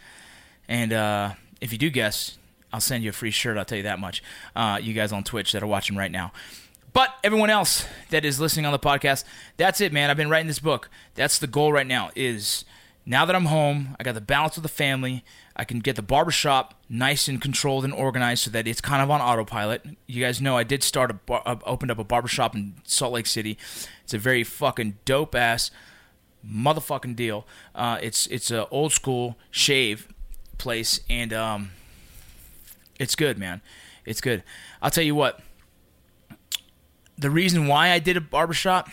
And 0.69 0.93
uh, 0.93 1.33
if 1.61 1.73
you 1.73 1.79
do 1.79 1.91
guess, 1.91 2.39
I'll 2.73 2.81
send 2.81 3.03
you 3.03 3.11
a 3.11 3.13
free 3.13 3.31
shirt. 3.31 3.57
I'll 3.57 3.65
tell 3.65 3.79
you 3.79 3.85
that 3.85 3.99
much. 3.99 4.23
Uh, 4.55 4.79
you 4.81 4.95
guys 4.95 5.13
on 5.13 5.25
Twitch 5.25 5.53
that 5.53 5.63
are 5.63 5.67
watching 5.67 5.97
right 5.97 6.11
now. 6.11 6.33
But 6.93 7.15
everyone 7.25 7.51
else 7.51 7.87
that 8.11 8.25
is 8.25 8.41
listening 8.41 8.67
on 8.67 8.73
the 8.73 8.79
podcast, 8.79 9.25
that's 9.57 9.81
it, 9.81 9.93
man. 9.93 10.11
I've 10.11 10.17
been 10.17 10.31
writing 10.31 10.47
this 10.47 10.59
book. 10.59 10.89
That's 11.15 11.39
the 11.39 11.47
goal 11.47 11.73
right 11.73 11.87
now. 11.87 12.11
Is 12.15 12.65
now 13.09 13.25
that 13.25 13.37
I'm 13.37 13.47
home, 13.47 13.97
I 14.01 14.03
got 14.03 14.15
the 14.15 14.21
balance 14.21 14.57
of 14.57 14.65
the 14.65 14.69
family. 14.69 15.25
I 15.55 15.65
can 15.65 15.79
get 15.79 15.95
the 15.95 16.03
barbershop 16.03 16.75
nice 16.89 17.29
and 17.29 17.41
controlled 17.41 17.85
and 17.85 17.95
organized 17.95 18.43
so 18.43 18.51
that 18.51 18.67
it's 18.67 18.81
kind 18.81 19.01
of 19.01 19.11
on 19.11 19.21
autopilot. 19.21 19.87
You 20.09 20.25
guys 20.25 20.41
know 20.41 20.57
I 20.57 20.65
did 20.65 20.83
start 20.83 21.13
a 21.13 21.15
bar, 21.15 21.41
uh, 21.47 21.57
opened 21.65 21.93
up 21.93 22.01
a 22.01 22.05
barbershop 22.05 22.57
in 22.57 22.75
Salt 22.85 23.13
Lake 23.13 23.27
City. 23.27 23.57
It's 24.03 24.13
a 24.13 24.19
very 24.19 24.43
fucking 24.43 24.99
dope 25.05 25.37
ass 25.37 25.71
motherfucking 26.45 27.15
deal. 27.15 27.47
Uh, 27.77 27.99
it's 28.03 28.27
it's 28.27 28.51
a 28.51 28.69
old 28.71 28.93
school 28.93 29.37
shave 29.53 30.09
place 30.59 31.01
and 31.09 31.33
um, 31.33 31.71
it's 32.99 33.15
good, 33.15 33.39
man. 33.39 33.61
It's 34.05 34.21
good. 34.21 34.43
I'll 34.83 34.91
tell 34.91 35.05
you 35.05 35.15
what. 35.15 35.41
The 37.19 37.31
reason 37.31 37.67
why 37.67 37.93
I 37.93 37.99
did 37.99 38.17
a 38.17 38.21
barbershop, 38.21 38.91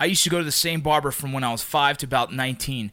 I 0.00 0.06
used 0.06 0.24
to 0.24 0.30
go 0.30 0.38
to 0.38 0.44
the 0.44 0.52
same 0.52 0.80
barber 0.80 1.10
from 1.10 1.32
when 1.32 1.44
I 1.44 1.52
was 1.52 1.62
five 1.62 1.98
to 1.98 2.06
about 2.06 2.32
19 2.32 2.90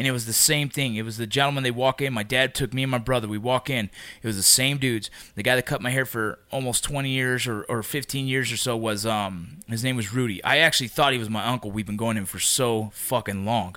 and 0.00 0.06
it 0.06 0.12
was 0.12 0.24
the 0.24 0.32
same 0.32 0.70
thing. 0.70 0.96
It 0.96 1.02
was 1.02 1.18
the 1.18 1.26
gentleman 1.26 1.62
they 1.62 1.70
walk 1.70 2.00
in. 2.00 2.14
My 2.14 2.22
dad 2.22 2.54
took 2.54 2.72
me 2.72 2.82
and 2.82 2.90
my 2.90 2.96
brother. 2.96 3.28
We 3.28 3.36
walk 3.36 3.68
in. 3.68 3.90
It 4.22 4.26
was 4.26 4.36
the 4.36 4.42
same 4.42 4.78
dudes. 4.78 5.10
The 5.34 5.42
guy 5.42 5.56
that 5.56 5.66
cut 5.66 5.82
my 5.82 5.90
hair 5.90 6.06
for 6.06 6.38
almost 6.50 6.84
20 6.84 7.10
years 7.10 7.46
or, 7.46 7.64
or 7.64 7.82
15 7.82 8.26
years 8.26 8.50
or 8.50 8.56
so 8.56 8.78
was 8.78 9.04
um 9.04 9.58
his 9.68 9.84
name 9.84 9.96
was 9.96 10.14
Rudy. 10.14 10.42
I 10.42 10.56
actually 10.56 10.88
thought 10.88 11.12
he 11.12 11.18
was 11.18 11.28
my 11.28 11.44
uncle. 11.44 11.70
We've 11.70 11.84
been 11.84 11.98
going 11.98 12.16
in 12.16 12.24
for 12.24 12.38
so 12.38 12.88
fucking 12.94 13.44
long. 13.44 13.76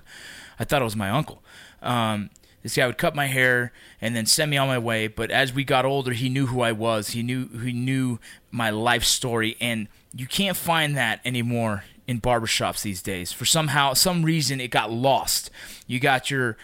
I 0.58 0.64
thought 0.64 0.82
it 0.82 0.86
was 0.86 0.96
my 0.96 1.10
uncle. 1.10 1.44
Um, 1.82 2.30
this 2.62 2.78
guy 2.78 2.88
would 2.88 2.98
cut 2.98 3.16
my 3.16 3.26
hair 3.26 3.74
and 4.00 4.16
then 4.16 4.26
send 4.26 4.50
me 4.50 4.56
on 4.56 4.70
my 4.70 4.80
way. 4.80 5.08
But 5.10 5.30
as 5.30 5.52
we 5.52 5.66
got 5.66 5.84
older, 5.84 6.14
he 6.14 6.30
knew 6.30 6.46
who 6.46 6.62
I 6.62 6.72
was. 6.72 7.10
He 7.10 7.22
knew 7.22 7.50
he 7.50 7.74
knew 7.74 8.20
my 8.50 8.70
life 8.70 9.04
story, 9.04 9.58
and 9.60 9.90
you 10.16 10.28
can't 10.28 10.56
find 10.56 10.96
that 10.96 11.20
anymore 11.26 11.84
in 12.08 12.22
barbershops 12.22 12.82
these 12.82 13.02
days. 13.02 13.32
For 13.32 13.46
somehow, 13.46 13.94
some 13.94 14.24
reason, 14.24 14.60
it 14.60 14.70
got 14.70 14.92
lost. 14.92 15.50
You 15.88 16.00
got 16.00 16.30
your 16.30 16.58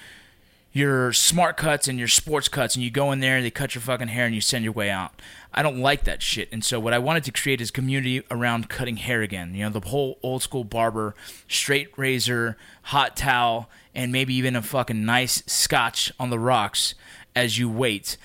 your 0.71 1.11
smart 1.11 1.57
cuts 1.57 1.87
and 1.87 1.97
your 1.97 2.07
sports 2.07 2.47
cuts 2.47 2.75
and 2.75 2.83
you 2.83 2.91
go 2.91 3.11
in 3.11 3.19
there 3.19 3.37
and 3.37 3.45
they 3.45 3.49
cut 3.49 3.73
your 3.73 3.81
fucking 3.81 4.07
hair 4.07 4.25
and 4.25 4.35
you 4.35 4.41
send 4.41 4.63
your 4.63 4.73
way 4.73 4.89
out 4.89 5.19
i 5.51 5.63
don't 5.63 5.79
like 5.79 6.03
that 6.03 6.21
shit 6.21 6.47
and 6.51 6.63
so 6.63 6.79
what 6.79 6.93
i 6.93 6.99
wanted 6.99 7.23
to 7.23 7.31
create 7.31 7.59
is 7.59 7.71
community 7.71 8.21
around 8.29 8.69
cutting 8.69 8.97
hair 8.97 9.21
again 9.21 9.55
you 9.55 9.63
know 9.63 9.69
the 9.71 9.87
whole 9.89 10.19
old 10.21 10.43
school 10.43 10.63
barber 10.63 11.15
straight 11.47 11.89
razor 11.97 12.55
hot 12.83 13.17
towel 13.17 13.67
and 13.95 14.11
maybe 14.11 14.33
even 14.35 14.55
a 14.55 14.61
fucking 14.61 15.03
nice 15.03 15.41
scotch 15.47 16.11
on 16.19 16.29
the 16.29 16.39
rocks 16.39 16.93
as 17.35 17.57
you 17.57 17.67
wait 17.67 18.15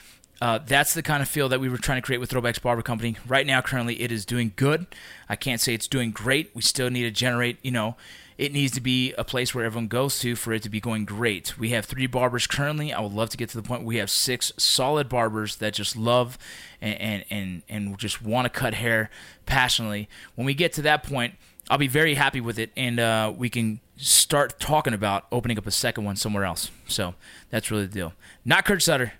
uh, 0.44 0.58
that's 0.58 0.92
the 0.92 1.02
kind 1.02 1.22
of 1.22 1.28
feel 1.28 1.48
that 1.48 1.58
we 1.58 1.70
were 1.70 1.78
trying 1.78 1.96
to 1.96 2.04
create 2.04 2.18
with 2.18 2.30
Throwbacks 2.30 2.60
Barber 2.60 2.82
Company. 2.82 3.16
Right 3.26 3.46
now, 3.46 3.62
currently, 3.62 4.02
it 4.02 4.12
is 4.12 4.26
doing 4.26 4.52
good. 4.56 4.86
I 5.26 5.36
can't 5.36 5.58
say 5.58 5.72
it's 5.72 5.88
doing 5.88 6.10
great. 6.10 6.50
We 6.52 6.60
still 6.60 6.90
need 6.90 7.04
to 7.04 7.10
generate, 7.10 7.56
you 7.62 7.70
know, 7.70 7.96
it 8.36 8.52
needs 8.52 8.74
to 8.74 8.82
be 8.82 9.14
a 9.14 9.24
place 9.24 9.54
where 9.54 9.64
everyone 9.64 9.88
goes 9.88 10.18
to 10.18 10.36
for 10.36 10.52
it 10.52 10.62
to 10.64 10.68
be 10.68 10.80
going 10.80 11.06
great. 11.06 11.58
We 11.58 11.70
have 11.70 11.86
three 11.86 12.06
barbers 12.06 12.46
currently. 12.46 12.92
I 12.92 13.00
would 13.00 13.14
love 13.14 13.30
to 13.30 13.38
get 13.38 13.48
to 13.50 13.56
the 13.56 13.62
point 13.62 13.80
where 13.84 13.88
we 13.88 13.96
have 13.96 14.10
six 14.10 14.52
solid 14.58 15.08
barbers 15.08 15.56
that 15.56 15.72
just 15.72 15.96
love 15.96 16.36
and 16.78 17.00
and 17.00 17.24
and, 17.30 17.62
and 17.70 17.98
just 17.98 18.20
want 18.20 18.44
to 18.44 18.50
cut 18.50 18.74
hair 18.74 19.08
passionately. 19.46 20.10
When 20.34 20.44
we 20.44 20.52
get 20.52 20.74
to 20.74 20.82
that 20.82 21.04
point, 21.04 21.36
I'll 21.70 21.78
be 21.78 21.88
very 21.88 22.16
happy 22.16 22.42
with 22.42 22.58
it, 22.58 22.70
and 22.76 23.00
uh, 23.00 23.32
we 23.34 23.48
can 23.48 23.80
start 23.96 24.60
talking 24.60 24.92
about 24.92 25.24
opening 25.32 25.56
up 25.56 25.66
a 25.66 25.70
second 25.70 26.04
one 26.04 26.16
somewhere 26.16 26.44
else. 26.44 26.70
So 26.86 27.14
that's 27.48 27.70
really 27.70 27.86
the 27.86 27.94
deal. 27.94 28.12
Not 28.44 28.66
Kurt 28.66 28.82
Sutter, 28.82 29.14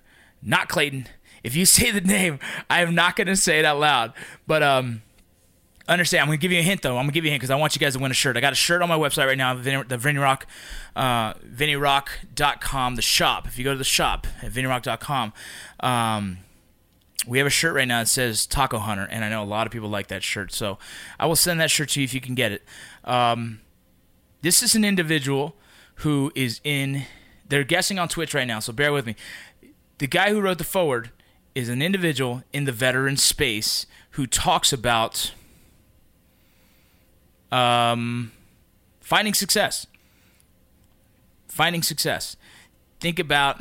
not 0.45 0.69
Clayton. 0.69 1.09
If 1.43 1.57
you 1.57 1.67
say 1.67 1.91
the 1.91 2.01
name, 2.01 2.39
I 2.71 2.83
am 2.83 2.95
not 2.95 3.17
going 3.17 3.27
to 3.27 3.37
say 3.37 3.59
it 3.59 3.65
out 3.65 3.79
loud. 3.79 4.13
But 4.47 4.63
um, 4.63 5.03
understand, 5.89 6.23
I'm 6.23 6.29
going 6.29 6.39
to 6.39 6.43
give 6.43 6.53
you 6.53 6.61
a 6.61 6.63
hint 6.63 6.83
though. 6.83 6.97
I'm 6.97 7.05
going 7.05 7.09
to 7.09 7.13
give 7.13 7.25
you 7.25 7.31
a 7.31 7.33
hint 7.33 7.41
because 7.41 7.51
I 7.51 7.57
want 7.57 7.75
you 7.75 7.81
guys 7.81 7.95
to 7.95 7.99
win 7.99 8.11
a 8.11 8.15
shirt. 8.15 8.37
I 8.37 8.41
got 8.41 8.53
a 8.53 8.57
shirt 8.57 8.83
on 8.83 8.89
my 8.89 8.97
website 8.97 9.27
right 9.27 9.39
now, 9.39 9.55
the 9.55 9.99
Vinny 9.99 10.19
Rock, 10.19 10.47
uh, 10.97 11.35
VinnyRock.com, 11.35 12.97
the 12.97 13.03
shop. 13.03 13.47
If 13.47 13.59
you 13.59 13.65
go 13.65 13.73
to 13.73 13.79
the 13.79 13.85
shop 13.85 14.27
at 14.43 14.53
VinnyRock.com, 14.53 15.33
um, 15.81 16.39
we 17.27 17.39
have 17.39 17.47
a 17.47 17.51
shirt 17.51 17.75
right 17.75 17.89
now 17.89 18.01
that 18.01 18.09
says 18.09 18.47
Taco 18.47 18.79
Hunter, 18.79 19.09
and 19.11 19.25
I 19.25 19.29
know 19.29 19.43
a 19.43 19.45
lot 19.45 19.67
of 19.67 19.73
people 19.73 19.89
like 19.89 20.09
that 20.09 20.23
shirt. 20.23 20.53
So 20.53 20.79
I 21.19 21.27
will 21.27 21.37
send 21.37 21.61
that 21.61 21.71
shirt 21.71 21.91
to 21.91 22.01
you 22.01 22.05
if 22.05 22.15
you 22.15 22.21
can 22.21 22.35
get 22.35 22.53
it. 22.53 22.63
Um, 23.05 23.61
this 24.43 24.63
is 24.63 24.75
an 24.75 24.85
individual 24.85 25.57
who 25.97 26.33
is 26.35 26.61
in. 26.65 27.05
They're 27.49 27.65
guessing 27.65 27.99
on 27.99 28.09
Twitch 28.09 28.35
right 28.35 28.47
now, 28.47 28.59
so 28.61 28.73
bear 28.73 28.93
with 28.93 29.07
me. 29.07 29.17
The 29.99 30.07
guy 30.07 30.31
who 30.31 30.41
wrote 30.41 30.59
the 30.59 30.65
forward 30.65 31.11
is 31.55 31.69
an 31.69 31.81
individual 31.81 32.43
in 32.53 32.65
the 32.65 32.73
veteran 32.73 33.17
space 33.17 33.87
who 34.13 34.27
talks 34.27 34.73
about 34.73 35.33
um, 37.53 38.33
finding 39.01 39.35
success. 39.35 39.87
Finding 41.49 41.83
success. 41.83 42.37
Think 43.01 43.19
about 43.19 43.61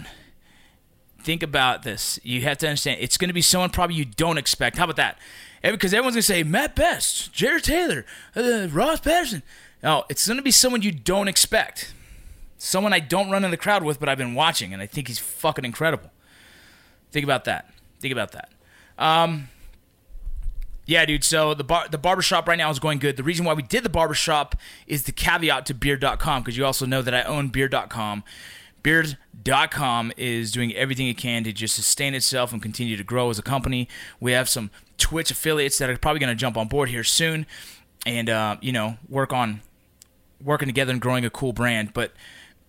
think 1.22 1.44
about 1.44 1.84
this. 1.84 2.20
You 2.24 2.42
have 2.42 2.58
to 2.60 2.68
understand 2.68 3.00
it's 3.00 3.18
going 3.18 3.30
to 3.30 3.34
be 3.34 3.42
someone 3.42 3.70
probably 3.70 3.96
you 3.96 4.06
don't 4.06 4.38
expect. 4.38 4.78
How 4.78 4.86
about 4.86 4.98
that? 4.98 5.18
Because 5.62 5.94
everyone's 5.94 6.16
going 6.16 6.22
to 6.22 6.28
say 6.28 6.44
Mat 6.44 6.76
Best, 6.76 7.32
Jarred 7.32 7.64
Taylor, 7.64 8.06
uh, 8.36 8.68
Ross 8.70 9.00
Patterson. 9.00 9.44
No, 9.82 10.04
it's 10.10 10.28
going 10.28 10.38
to 10.38 10.44
be 10.44 10.52
someone 10.52 10.82
you 10.82 10.92
don't 10.92 11.28
expect. 11.28 11.94
Someone 12.58 12.94
I 12.94 13.00
don't 13.00 13.30
run 13.30 13.46
in 13.46 13.52
the 13.52 13.58
crowd 13.58 13.84
with, 13.84 14.00
but 14.00 14.10
I've 14.10 14.18
been 14.18 14.34
watching, 14.34 14.74
and 14.74 14.82
I 14.82 14.86
think 14.86 15.08
he's 15.08 15.20
fucking 15.20 15.64
incredible. 15.64 16.12
Think 17.14 17.24
about 17.24 17.46
that. 17.46 17.72
Think 18.00 18.12
about 18.12 18.32
that. 18.34 18.50
Um, 18.98 19.48
yeah, 20.86 21.06
dude. 21.06 21.24
So 21.24 21.54
the 21.54 21.64
bar 21.64 21.88
the 21.88 21.98
barbershop 21.98 22.48
right 22.48 22.58
now 22.58 22.70
is 22.70 22.80
going 22.80 23.00
good. 23.00 23.16
The 23.16 23.24
reason 23.24 23.46
why 23.46 23.54
we 23.54 23.62
did 23.62 23.84
the 23.84 23.90
barbershop 23.90 24.56
is 24.88 25.04
the 25.04 25.12
caveat 25.12 25.66
to 25.68 25.74
beard.com 25.74 26.42
because 26.42 26.58
you 26.58 26.66
also 26.66 26.86
know 26.86 27.02
that 27.02 27.14
I 27.14 27.22
own 27.22 27.50
beard.com. 27.50 28.24
Beard.com 28.82 30.12
is 30.18 30.52
doing 30.52 30.76
everything 30.76 31.08
it 31.08 31.18
can 31.18 31.46
to 31.46 31.54
just 31.54 31.76
sustain 31.76 32.14
itself 32.14 32.52
and 32.52 32.62
continue 32.62 32.98
to 32.98 33.04
grow 33.04 33.30
as 33.30 33.40
a 33.40 33.44
company. 33.44 33.88
We 34.20 34.34
have 34.34 34.50
some 34.50 34.72
Twitch 34.98 35.32
affiliates 35.32 35.78
that 35.78 35.90
are 35.90 35.98
probably 35.98 36.20
going 36.20 36.36
to 36.36 36.36
jump 36.36 36.58
on 36.58 36.68
board 36.68 36.90
here 36.90 37.04
soon, 37.04 37.46
and 38.06 38.30
uh, 38.30 38.58
you 38.60 38.74
know 38.74 38.98
work 39.08 39.32
on 39.32 39.62
working 40.44 40.68
together 40.68 40.92
and 40.92 41.00
growing 41.00 41.24
a 41.24 41.30
cool 41.30 41.54
brand. 41.54 41.94
But 41.94 42.12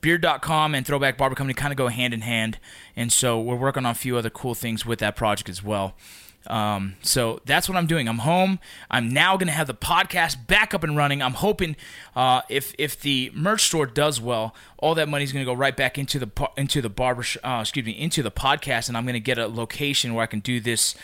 Beard.com 0.04 0.74
and 0.74 0.86
Throwback 0.86 1.16
Barber 1.16 1.34
Company 1.34 1.54
kind 1.54 1.72
of 1.72 1.78
go 1.78 1.88
hand 1.88 2.12
in 2.12 2.20
hand, 2.20 2.58
and 2.94 3.10
so 3.10 3.40
we're 3.40 3.56
working 3.56 3.86
on 3.86 3.92
a 3.92 3.94
few 3.94 4.18
other 4.18 4.28
cool 4.28 4.54
things 4.54 4.84
with 4.84 4.98
that 4.98 5.16
project 5.16 5.48
as 5.48 5.64
well. 5.64 5.94
Um, 6.46 6.96
so 7.00 7.40
that's 7.46 7.70
what 7.70 7.78
I'm 7.78 7.86
doing. 7.86 8.06
I'm 8.06 8.18
home. 8.18 8.58
I'm 8.90 9.08
now 9.08 9.38
going 9.38 9.46
to 9.46 9.54
have 9.54 9.66
the 9.66 9.72
podcast 9.72 10.46
back 10.46 10.74
up 10.74 10.84
and 10.84 10.94
running. 10.94 11.22
I'm 11.22 11.32
hoping 11.32 11.74
uh, 12.14 12.42
if 12.50 12.74
if 12.76 13.00
the 13.00 13.32
merch 13.34 13.62
store 13.62 13.86
does 13.86 14.20
well, 14.20 14.54
all 14.76 14.94
that 14.94 15.08
money 15.08 15.24
is 15.24 15.32
going 15.32 15.42
to 15.42 15.50
go 15.50 15.56
right 15.56 15.74
back 15.74 15.96
into 15.96 16.18
the 16.18 16.50
into 16.58 16.82
the 16.82 16.90
barber 16.90 17.24
uh, 17.42 17.60
excuse 17.62 17.86
me 17.86 17.92
into 17.92 18.22
the 18.22 18.30
podcast, 18.30 18.88
and 18.88 18.98
I'm 18.98 19.04
going 19.04 19.14
to 19.14 19.20
get 19.20 19.38
a 19.38 19.46
location 19.46 20.12
where 20.12 20.22
I 20.22 20.26
can 20.26 20.40
do 20.40 20.60
this 20.60 20.94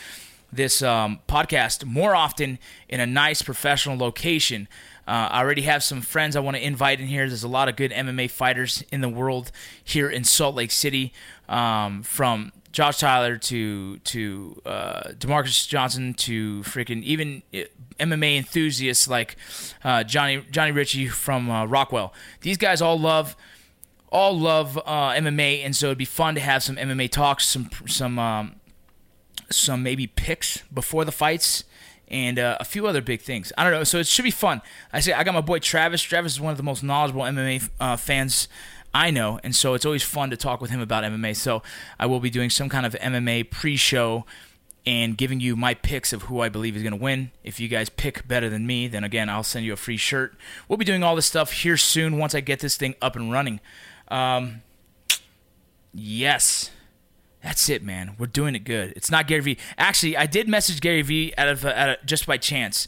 this 0.53 0.83
um, 0.83 1.21
podcast 1.27 1.87
more 1.87 2.15
often 2.15 2.59
in 2.87 3.01
a 3.01 3.07
nice 3.07 3.41
professional 3.41 3.97
location. 3.97 4.69
Uh, 5.11 5.29
I 5.29 5.41
already 5.41 5.63
have 5.63 5.83
some 5.83 6.03
friends 6.03 6.37
I 6.37 6.41
want 6.41 6.57
to 6.57 6.65
invite 6.65 7.01
in 7.01 7.09
here. 7.09 7.27
There's 7.27 7.43
a 7.43 7.49
lot 7.49 7.69
of 7.69 7.75
good 7.75 7.91
MMA 7.91 8.31
fighters 8.31 8.85
in 8.93 9.01
the 9.01 9.09
world 9.09 9.51
here 9.83 10.09
in 10.09 10.23
Salt 10.23 10.55
Lake 10.55 10.71
City, 10.71 11.13
um, 11.49 12.05
from 12.05 12.53
Josh 12.71 12.99
Tyler 13.01 13.37
to 13.37 13.99
to 13.99 14.63
uh, 14.65 15.09
Demarcus 15.19 15.67
Johnson 15.67 16.15
to 16.15 16.61
freaking 16.61 17.03
even 17.03 17.43
uh, 17.53 17.63
MMA 17.99 18.37
enthusiasts 18.37 19.09
like 19.09 19.35
uh, 19.83 20.05
Johnny 20.05 20.45
Johnny 20.53 20.71
Ritchie 20.71 21.09
from 21.09 21.51
uh, 21.51 21.65
Rockwell. 21.65 22.15
These 22.43 22.59
guys 22.59 22.81
all 22.81 22.97
love 22.97 23.35
all 24.11 24.39
love 24.39 24.79
uh, 24.79 25.11
MMA, 25.11 25.65
and 25.65 25.75
so 25.75 25.87
it'd 25.87 25.99
be 25.99 26.05
fun 26.05 26.37
to 26.37 26.41
have 26.41 26.63
some 26.63 26.77
MMA 26.77 27.11
talks, 27.11 27.49
some 27.49 27.69
some 27.89 28.17
um, 28.17 28.55
some 29.51 29.83
maybe 29.83 30.07
picks 30.07 30.59
before 30.73 31.05
the 31.05 31.11
fights. 31.11 31.65
And 32.11 32.41
uh, 32.41 32.57
a 32.59 32.65
few 32.65 32.89
other 32.89 33.01
big 33.01 33.21
things. 33.23 33.53
I 33.57 33.63
don't 33.63 33.73
know. 33.73 33.85
So 33.85 33.99
it 33.99 34.07
should 34.09 34.25
be 34.25 34.33
fun. 34.33 34.63
I 34.93 34.99
say 34.99 35.13
I 35.13 35.23
got 35.23 35.33
my 35.33 35.41
boy 35.41 35.61
Travis. 35.61 36.03
Travis 36.03 36.33
is 36.33 36.41
one 36.41 36.51
of 36.51 36.57
the 36.57 36.65
most 36.65 36.83
knowledgeable 36.83 37.23
MMA 37.23 37.71
uh, 37.79 37.97
fans 37.97 38.49
I 38.93 39.11
know, 39.11 39.39
and 39.45 39.55
so 39.55 39.75
it's 39.75 39.87
always 39.87 40.03
fun 40.03 40.31
to 40.31 40.37
talk 40.37 40.61
with 40.61 40.71
him 40.71 40.81
about 40.81 41.05
MMA. 41.05 41.37
So 41.37 41.63
I 41.99 42.07
will 42.07 42.21
be 42.21 42.31
doing 42.31 42.51
some 42.51 42.69
kind 42.69 42.85
of 42.85 42.95
MMA 42.95 43.51
pre-show 43.51 44.27
and 44.87 45.17
giving 45.17 45.41
you 45.41 45.55
my 45.55 45.75
picks 45.75 46.13
of 46.13 46.23
who 46.23 46.41
I 46.41 46.49
believe 46.49 46.75
is 46.75 46.83
going 46.83 46.97
to 46.97 47.03
win. 47.03 47.31
If 47.45 47.61
you 47.61 47.69
guys 47.69 47.89
pick 47.89 48.27
better 48.27 48.49
than 48.49 48.67
me, 48.67 48.89
then 48.89 49.05
again, 49.05 49.29
I'll 49.29 49.45
send 49.45 49.65
you 49.65 49.73
a 49.73 49.77
free 49.77 49.97
shirt. 49.97 50.35
We'll 50.69 50.79
be 50.79 50.85
doing 50.85 51.05
all 51.05 51.15
this 51.15 51.27
stuff 51.27 51.53
here 51.53 51.77
soon 51.77 52.19
once 52.19 52.35
I 52.35 52.41
get 52.41 52.61
this 52.61 52.77
thing 52.77 52.95
up 53.01 53.15
and 53.15 53.31
running. 53.31 53.61
Um, 54.09 54.63
yes. 55.93 56.71
That's 57.43 57.69
it, 57.69 57.83
man. 57.83 58.17
We're 58.19 58.27
doing 58.27 58.55
it 58.55 58.65
good. 58.65 58.93
It's 58.97 59.11
not 59.11 59.27
Gary 59.27 59.41
Vee. 59.41 59.59
Actually, 59.79 60.17
I 60.17 60.27
did 60.27 60.49
message 60.49 60.81
Gary 60.81 61.03
Vee 61.03 61.33
out 61.39 61.49
of, 61.49 61.65
out 61.65 61.89
of 61.89 61.97
just 62.05 62.27
by 62.27 62.37
chance. 62.37 62.87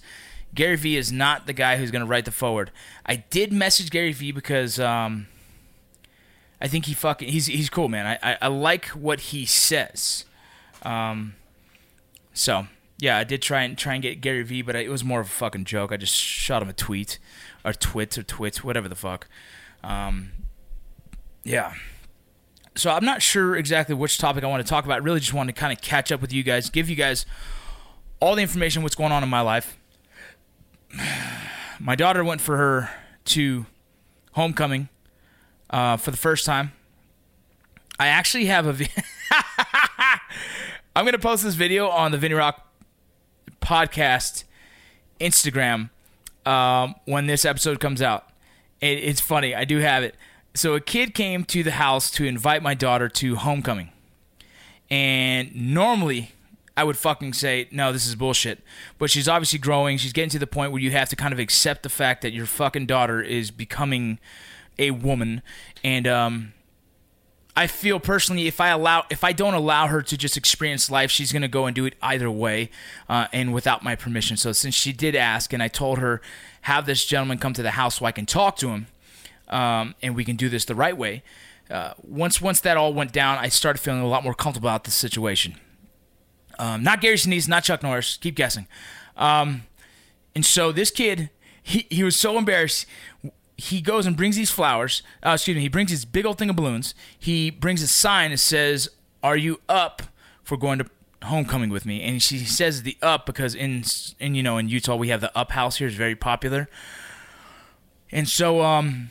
Gary 0.55 0.77
Vee 0.77 0.97
is 0.97 1.11
not 1.11 1.47
the 1.47 1.55
guy 1.55 1.77
who's 1.77 1.91
going 1.91 2.05
to 2.05 2.07
write 2.07 2.27
the 2.27 2.31
forward. 2.31 2.71
I 3.07 3.17
did 3.17 3.53
message 3.53 3.91
Gary 3.91 4.13
Vee 4.13 4.33
because 4.33 4.79
um, 4.79 5.27
I 6.61 6.69
think 6.69 6.85
he 6.85 6.95
fucking 6.95 7.29
he's 7.29 7.47
he's 7.47 7.71
cool, 7.71 7.89
man. 7.89 8.07
I 8.07 8.33
I, 8.33 8.39
I 8.43 8.47
like 8.49 8.89
what 8.89 9.21
he 9.21 9.47
says. 9.47 10.27
Um, 10.83 11.35
so 12.35 12.67
yeah, 12.99 13.17
I 13.17 13.25
did 13.25 13.41
try 13.41 13.63
and 13.63 13.79
try 13.79 13.95
and 13.95 14.03
get 14.03 14.21
Gary 14.21 14.43
Vee, 14.43 14.61
but 14.63 14.77
it 14.77 14.91
was 14.91 15.03
more 15.03 15.21
of 15.21 15.27
a 15.27 15.31
fucking 15.31 15.65
joke. 15.65 15.91
I 15.91 15.97
just 15.97 16.15
shot 16.15 16.61
him 16.61 16.69
a 16.69 16.75
tweet, 16.75 17.19
or 17.65 17.73
twit 17.73 18.19
or 18.19 18.23
twit, 18.23 18.63
whatever 18.63 18.89
the 18.89 18.95
fuck. 18.95 19.27
Um, 19.83 20.33
yeah. 21.45 21.73
So 22.75 22.91
I'm 22.91 23.05
not 23.05 23.21
sure 23.23 23.55
exactly 23.57 23.95
which 23.95 24.19
topic 24.19 24.45
I 24.45 24.47
want 24.47 24.65
to 24.65 24.69
talk 24.69 24.85
about. 24.85 24.95
I 24.95 25.05
really 25.05 25.21
just 25.21 25.35
wanted 25.35 25.55
to 25.55 25.61
kind 25.61 25.73
of 25.77 25.83
catch 25.83 26.11
up 26.11 26.21
with 26.21 26.33
you 26.33 26.43
guys, 26.43 26.71
give 26.71 26.89
you 26.89 26.97
guys 26.97 27.27
all 28.21 28.35
the 28.35 28.43
information 28.43 28.83
what's 28.83 28.95
going 28.95 29.13
on 29.13 29.23
in 29.23 29.29
my 29.29 29.41
life. 29.43 29.77
My 31.81 31.95
daughter 31.97 32.23
went 32.25 32.41
for 32.41 32.57
her 32.57 32.91
to 33.27 33.67
homecoming 34.33 34.89
uh, 35.71 35.97
for 35.97 36.11
the 36.11 36.17
first 36.17 36.47
time. 36.47 36.73
I 37.99 38.07
actually 38.09 38.47
have 38.47 38.67
a. 38.67 38.73
Vi- 38.73 38.89
I'm 40.95 41.05
gonna 41.05 41.19
post 41.19 41.43
this 41.45 41.55
video 41.55 41.89
on 41.89 42.13
the 42.13 42.19
Vinny 42.19 42.35
Rock 42.35 42.67
podcast 43.61 44.45
Instagram 45.21 45.91
um, 46.45 46.95
when 47.05 47.27
this 47.27 47.45
episode 47.45 47.81
comes 47.81 48.03
out. 48.03 48.29
It, 48.81 48.99
it's 48.99 49.21
funny. 49.21 49.55
I 49.55 49.65
do 49.65 49.79
have 49.79 50.03
it. 50.03 50.15
So 50.55 50.75
a 50.75 50.81
kid 50.81 51.15
came 51.15 51.45
to 51.45 51.63
the 51.63 51.73
house 51.73 52.11
to 52.13 52.25
invite 52.25 52.63
my 52.63 52.75
daughter 52.75 53.09
to 53.09 53.37
homecoming, 53.37 53.91
and 54.91 55.55
normally 55.55 56.33
I 56.77 56.85
would 56.85 56.97
fucking 56.97 57.33
say 57.33 57.69
no, 57.71 57.93
this 57.93 58.07
is 58.07 58.15
bullshit. 58.15 58.61
But 58.99 59.11
she's 59.11 59.29
obviously 59.29 59.59
growing. 59.59 59.97
She's 59.97 60.13
getting 60.13 60.31
to 60.31 60.39
the 60.39 60.47
point 60.47 60.73
where 60.73 60.81
you 60.81 60.91
have 60.91 61.09
to 61.09 61.17
kind 61.17 61.33
of 61.33 61.39
accept 61.39 61.83
the 61.83 61.89
fact 61.89 62.23
that 62.23 62.33
your 62.33 62.47
fucking 62.47 62.87
daughter 62.87 63.23
is 63.23 63.51
becoming 63.51 64.19
a 64.79 64.91
woman, 64.91 65.43
and 65.83 66.07
um, 66.07 66.53
I 67.57 67.67
feel 67.67 68.01
personally 68.01 68.47
if 68.47 68.61
I 68.61 68.69
allow 68.69 69.05
if 69.11 69.25
I 69.25 69.33
don't 69.33 69.55
allow 69.55 69.87
her 69.87 70.03
to 70.03 70.17
just 70.17 70.37
experience 70.37 70.91
life, 70.91 71.11
she's 71.11 71.33
gonna 71.33 71.49
go 71.49 71.67
and 71.67 71.75
do 71.75 71.87
it 71.87 71.95
either 72.03 72.31
way, 72.31 72.71
uh, 73.09 73.27
and 73.33 73.55
without 73.55 73.83
my 73.83 73.97
permission. 73.97 74.37
So 74.37 74.53
since 74.53 74.75
she 74.75 74.93
did 74.93 75.15
ask, 75.15 75.53
and 75.53 75.63
I 75.63 75.69
told 75.69 75.99
her 75.99 76.21
have 76.63 76.85
this 76.85 77.05
gentleman 77.05 77.39
come 77.39 77.55
to 77.55 77.63
the 77.63 77.73
house 77.73 77.97
so 78.01 78.05
I 78.05 78.13
can 78.13 78.27
talk 78.27 78.57
to 78.57 78.69
him, 78.69 78.87
um, 79.53 79.95
and 80.03 80.17
we 80.17 80.25
can 80.25 80.37
do 80.37 80.49
this 80.49 80.65
the 80.65 80.75
right 80.75 80.97
way. 80.97 81.23
uh, 81.71 81.95
once 82.03 82.41
once 82.41 82.61
that 82.61 82.77
all 82.77 82.93
went 82.93 83.13
down, 83.13 83.39
I 83.39 83.49
started 83.49 83.79
feeling 83.79 84.01
a 84.01 84.09
lot 84.09 84.25
more 84.25 84.35
comfortable 84.35 84.69
about 84.69 84.85
the 84.85 84.91
situation. 84.91 85.57
Um, 86.59 86.83
not 86.83 87.01
Gary 87.01 87.17
Sinise, 87.17 87.49
not 87.49 87.65
Chuck 87.65 87.83
Norris. 87.83 88.17
Keep 88.19 88.35
guessing. 88.35 88.67
Um, 89.17 89.63
and 90.35 90.45
so 90.45 90.73
this 90.73 90.91
kid, 90.91 91.31
he, 91.63 91.87
he 91.91 92.03
was 92.03 92.17
so 92.17 92.37
embarrassed. 92.37 92.87
He 93.57 93.81
goes 93.81 94.07
and 94.07 94.17
brings 94.17 94.37
these 94.37 94.51
flowers. 94.51 95.03
Uh, 95.25 95.31
excuse 95.31 95.55
me. 95.55 95.63
He 95.63 95.69
brings 95.69 95.91
this 95.91 96.05
big 96.05 96.27
old 96.27 96.39
thing 96.39 96.51
of 96.51 96.57
balloons. 96.57 96.95
He 97.19 97.51
brings 97.51 97.83
a 97.83 97.89
sign 97.89 98.31
that 98.33 98.39
says, 98.39 98.89
"Are 99.23 99.37
you 99.37 99.61
up 99.69 100.03
for 100.43 100.57
going 100.57 100.79
to 100.79 100.87
homecoming 101.23 101.71
with 101.71 101.87
me?" 101.87 102.03
And 102.03 102.23
she 102.23 102.39
says 102.39 102.83
the 102.83 102.97
up 103.01 103.25
because 103.27 103.55
in 103.55 103.85
in 104.19 104.35
you 104.35 104.43
know 104.43 104.59
in 104.59 104.69
Utah 104.69 104.97
we 104.97 105.09
have 105.09 105.21
the 105.21 105.37
up 105.37 105.53
house 105.53 105.77
here 105.77 105.87
is 105.87 105.95
very 105.95 106.17
popular. 106.17 106.69
And 108.11 108.29
so 108.29 108.63
um, 108.63 109.11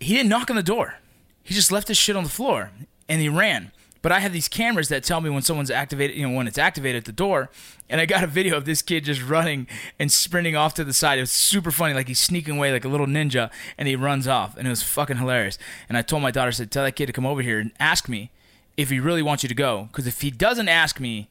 he 0.00 0.14
didn't 0.14 0.28
knock 0.28 0.50
on 0.50 0.56
the 0.56 0.62
door. 0.62 0.96
He 1.42 1.54
just 1.54 1.70
left 1.70 1.88
his 1.88 1.96
shit 1.96 2.16
on 2.16 2.24
the 2.24 2.30
floor 2.30 2.70
and 3.08 3.20
he 3.20 3.28
ran. 3.28 3.72
But 4.02 4.12
I 4.12 4.20
have 4.20 4.32
these 4.32 4.46
cameras 4.46 4.88
that 4.90 5.02
tell 5.02 5.20
me 5.20 5.30
when 5.30 5.42
someone's 5.42 5.70
activated, 5.70 6.16
you 6.16 6.28
know, 6.28 6.36
when 6.36 6.46
it's 6.46 6.58
activated 6.58 7.00
at 7.00 7.04
the 7.06 7.12
door. 7.12 7.50
And 7.88 8.00
I 8.00 8.06
got 8.06 8.22
a 8.22 8.28
video 8.28 8.56
of 8.56 8.64
this 8.64 8.80
kid 8.80 9.04
just 9.04 9.20
running 9.20 9.66
and 9.98 10.12
sprinting 10.12 10.54
off 10.54 10.74
to 10.74 10.84
the 10.84 10.92
side. 10.92 11.18
It 11.18 11.22
was 11.22 11.32
super 11.32 11.72
funny, 11.72 11.92
like 11.92 12.06
he's 12.06 12.20
sneaking 12.20 12.56
away 12.56 12.70
like 12.70 12.84
a 12.84 12.88
little 12.88 13.06
ninja, 13.06 13.50
and 13.76 13.88
he 13.88 13.96
runs 13.96 14.28
off, 14.28 14.56
and 14.56 14.64
it 14.64 14.70
was 14.70 14.84
fucking 14.84 15.16
hilarious. 15.16 15.58
And 15.88 15.98
I 15.98 16.02
told 16.02 16.22
my 16.22 16.30
daughter, 16.30 16.48
I 16.48 16.52
said, 16.52 16.70
"Tell 16.70 16.84
that 16.84 16.92
kid 16.92 17.06
to 17.06 17.12
come 17.12 17.26
over 17.26 17.42
here 17.42 17.58
and 17.58 17.72
ask 17.80 18.08
me 18.08 18.30
if 18.76 18.90
he 18.90 19.00
really 19.00 19.22
wants 19.22 19.42
you 19.42 19.48
to 19.48 19.56
go, 19.56 19.88
because 19.90 20.06
if 20.06 20.20
he 20.20 20.30
doesn't 20.30 20.68
ask 20.68 21.00
me, 21.00 21.28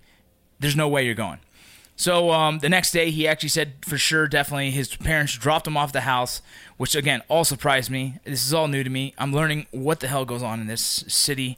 there's 0.60 0.76
no 0.76 0.90
way 0.90 1.06
you're 1.06 1.14
going." 1.14 1.40
So 1.96 2.32
um, 2.32 2.60
the 2.60 2.70
next 2.70 2.92
day, 2.92 3.10
he 3.10 3.28
actually 3.28 3.50
said 3.50 3.74
for 3.82 3.98
sure, 3.98 4.28
definitely, 4.28 4.72
his 4.72 4.96
parents 4.96 5.38
dropped 5.38 5.66
him 5.66 5.78
off 5.78 5.94
the 5.94 6.02
house, 6.02 6.42
which 6.78 6.96
again 6.96 7.22
all 7.30 7.46
surprised 7.46 7.90
me. 7.90 8.20
This 8.26 8.46
is 8.46 8.54
all 8.54 8.68
new 8.68 8.84
to 8.84 8.90
me. 8.90 9.14
I'm 9.18 9.34
learning 9.34 9.68
what 9.72 10.02
the 10.02 10.08
hell 10.08 10.26
goes 10.26 10.44
on 10.44 10.60
in 10.60 10.68
this 10.68 10.82
city, 11.08 11.58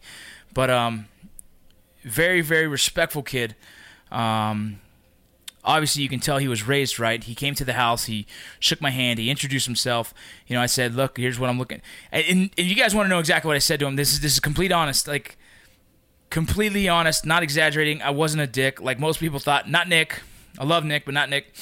but 0.53 0.69
um, 0.69 1.07
very 2.03 2.41
very 2.41 2.67
respectful 2.67 3.23
kid. 3.23 3.55
Um, 4.11 4.79
obviously, 5.63 6.03
you 6.03 6.09
can 6.09 6.19
tell 6.19 6.37
he 6.37 6.47
was 6.47 6.67
raised 6.67 6.99
right. 6.99 7.23
He 7.23 7.33
came 7.33 7.55
to 7.55 7.65
the 7.65 7.73
house, 7.73 8.05
he 8.05 8.27
shook 8.59 8.79
my 8.79 8.91
hand, 8.91 9.17
he 9.17 9.31
introduced 9.31 9.65
himself. 9.65 10.13
You 10.45 10.55
know, 10.55 10.61
I 10.61 10.67
said, 10.67 10.93
"Look, 10.93 11.17
here's 11.17 11.39
what 11.39 11.49
I'm 11.49 11.57
looking." 11.57 11.81
And, 12.11 12.51
and, 12.55 12.67
you 12.67 12.75
guys 12.75 12.93
want 12.93 13.05
to 13.05 13.09
know 13.09 13.19
exactly 13.19 13.47
what 13.47 13.55
I 13.55 13.59
said 13.59 13.79
to 13.79 13.87
him. 13.87 13.95
This 13.95 14.13
is 14.13 14.19
this 14.19 14.33
is 14.33 14.39
complete 14.39 14.71
honest, 14.71 15.07
like 15.07 15.35
completely 16.29 16.87
honest, 16.87 17.25
not 17.25 17.43
exaggerating. 17.43 18.01
I 18.01 18.09
wasn't 18.09 18.41
a 18.43 18.47
dick 18.47 18.81
like 18.81 18.99
most 18.99 19.19
people 19.19 19.39
thought. 19.39 19.69
Not 19.69 19.87
Nick. 19.87 20.21
I 20.59 20.63
love 20.63 20.83
Nick, 20.83 21.05
but 21.05 21.13
not 21.13 21.29
Nick. 21.29 21.53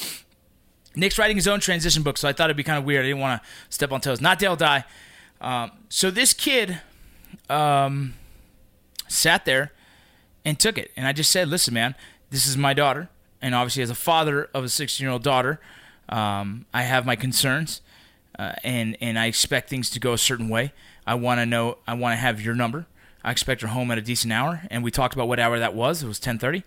Nick's 0.95 1.17
writing 1.17 1.35
his 1.35 1.47
own 1.47 1.59
transition 1.59 2.03
book, 2.03 2.17
so 2.17 2.27
I 2.27 2.33
thought 2.33 2.45
it'd 2.45 2.57
be 2.57 2.63
kind 2.63 2.77
of 2.77 2.85
weird. 2.85 3.03
I 3.03 3.09
didn't 3.09 3.19
want 3.19 3.41
to 3.41 3.47
step 3.69 3.91
on 3.91 4.01
toes. 4.01 4.21
Not 4.21 4.39
Dale 4.39 4.55
Dye. 4.55 4.85
Um, 5.41 5.71
so 5.89 6.09
this 6.09 6.33
kid 6.33 6.79
um, 7.49 8.13
sat 9.07 9.45
there 9.45 9.73
and 10.45 10.57
took 10.57 10.77
it, 10.77 10.91
and 10.95 11.05
I 11.05 11.11
just 11.11 11.31
said, 11.31 11.49
"Listen, 11.49 11.73
man, 11.73 11.95
this 12.29 12.47
is 12.47 12.55
my 12.55 12.73
daughter, 12.73 13.09
and 13.41 13.53
obviously, 13.53 13.83
as 13.83 13.89
a 13.89 13.95
father 13.95 14.49
of 14.53 14.63
a 14.63 14.67
16-year-old 14.67 15.23
daughter, 15.23 15.59
um, 16.07 16.65
I 16.73 16.83
have 16.83 17.05
my 17.05 17.15
concerns, 17.15 17.81
uh, 18.39 18.53
and 18.63 18.97
and 19.01 19.19
I 19.19 19.25
expect 19.25 19.69
things 19.69 19.89
to 19.91 19.99
go 19.99 20.13
a 20.13 20.17
certain 20.17 20.47
way. 20.47 20.71
I 21.05 21.15
want 21.15 21.39
to 21.41 21.45
know. 21.45 21.79
I 21.85 21.93
want 21.95 22.13
to 22.13 22.17
have 22.17 22.41
your 22.41 22.55
number. 22.55 22.85
I 23.25 23.31
expect 23.31 23.61
her 23.61 23.69
home 23.69 23.89
at 23.89 23.97
a 23.97 24.03
decent 24.03 24.31
hour, 24.31 24.61
and 24.69 24.83
we 24.83 24.91
talked 24.91 25.15
about 25.15 25.27
what 25.27 25.39
hour 25.39 25.57
that 25.57 25.73
was. 25.73 26.03
It 26.03 26.07
was 26.07 26.19
10:30. 26.19 26.63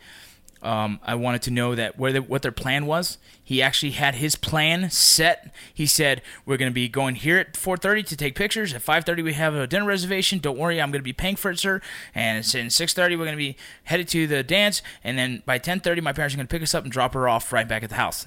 Um, 0.61 0.99
I 1.05 1.15
wanted 1.15 1.43
to 1.43 1.53
know 1.53 1.77
that 1.77 1.97
where 2.01 2.21
what 2.21 2.43
their 2.43 2.51
plan 2.51 2.87
was. 2.87 3.17
He 3.45 3.63
actually 3.63 3.93
had 3.93 4.17
his 4.17 4.35
plan 4.35 4.91
set. 4.91 5.55
He 5.73 5.87
said 5.87 6.21
we're 6.45 6.57
going 6.57 6.71
to 6.71 6.75
be 6.75 6.89
going 6.89 7.15
here 7.15 7.39
at 7.39 7.53
4:30 7.55 8.05
to 8.07 8.17
take 8.17 8.35
pictures. 8.35 8.75
At 8.75 8.83
5:30 8.83 9.23
we 9.23 9.35
have 9.35 9.55
a 9.55 9.69
dinner 9.69 9.85
reservation. 9.85 10.41
Don't 10.41 10.59
worry, 10.59 10.83
I'm 10.83 10.91
going 10.91 10.99
to 10.99 11.05
be 11.05 11.13
paying 11.13 11.37
for 11.37 11.53
it, 11.53 11.61
sir. 11.61 11.81
And 12.13 12.39
it's 12.39 12.57
in 12.57 12.67
6:30 12.67 13.11
we're 13.11 13.25
going 13.25 13.31
to 13.31 13.37
be 13.37 13.57
headed 13.85 14.09
to 14.09 14.27
the 14.27 14.43
dance. 14.43 14.83
And 15.05 15.17
then 15.17 15.45
by 15.47 15.61
10:30 15.61 16.03
my 16.03 16.13
parents 16.13 16.35
are 16.35 16.39
going 16.39 16.49
to 16.49 16.53
pick 16.53 16.65
us 16.65 16.75
up 16.75 16.83
and 16.83 16.93
drop 16.93 17.15
her 17.15 17.29
off 17.29 17.53
right 17.53 17.69
back 17.69 17.85
at 17.85 17.91
the 17.91 17.95
house. 17.97 18.27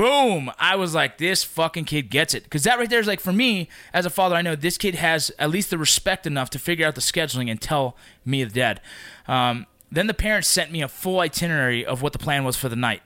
Boom! 0.00 0.50
I 0.58 0.76
was 0.76 0.94
like, 0.94 1.18
this 1.18 1.44
fucking 1.44 1.84
kid 1.84 2.08
gets 2.08 2.32
it. 2.32 2.44
Because 2.44 2.62
that 2.62 2.78
right 2.78 2.88
there 2.88 3.00
is 3.00 3.06
like, 3.06 3.20
for 3.20 3.34
me, 3.34 3.68
as 3.92 4.06
a 4.06 4.10
father, 4.10 4.34
I 4.34 4.40
know 4.40 4.56
this 4.56 4.78
kid 4.78 4.94
has 4.94 5.30
at 5.38 5.50
least 5.50 5.68
the 5.68 5.76
respect 5.76 6.26
enough 6.26 6.48
to 6.50 6.58
figure 6.58 6.86
out 6.86 6.94
the 6.94 7.02
scheduling 7.02 7.50
and 7.50 7.60
tell 7.60 7.98
me 8.24 8.42
the 8.42 8.50
dad. 8.50 8.80
Um, 9.28 9.66
then 9.92 10.06
the 10.06 10.14
parents 10.14 10.48
sent 10.48 10.72
me 10.72 10.80
a 10.80 10.88
full 10.88 11.20
itinerary 11.20 11.84
of 11.84 12.00
what 12.00 12.14
the 12.14 12.18
plan 12.18 12.44
was 12.44 12.56
for 12.56 12.70
the 12.70 12.76
night, 12.76 13.02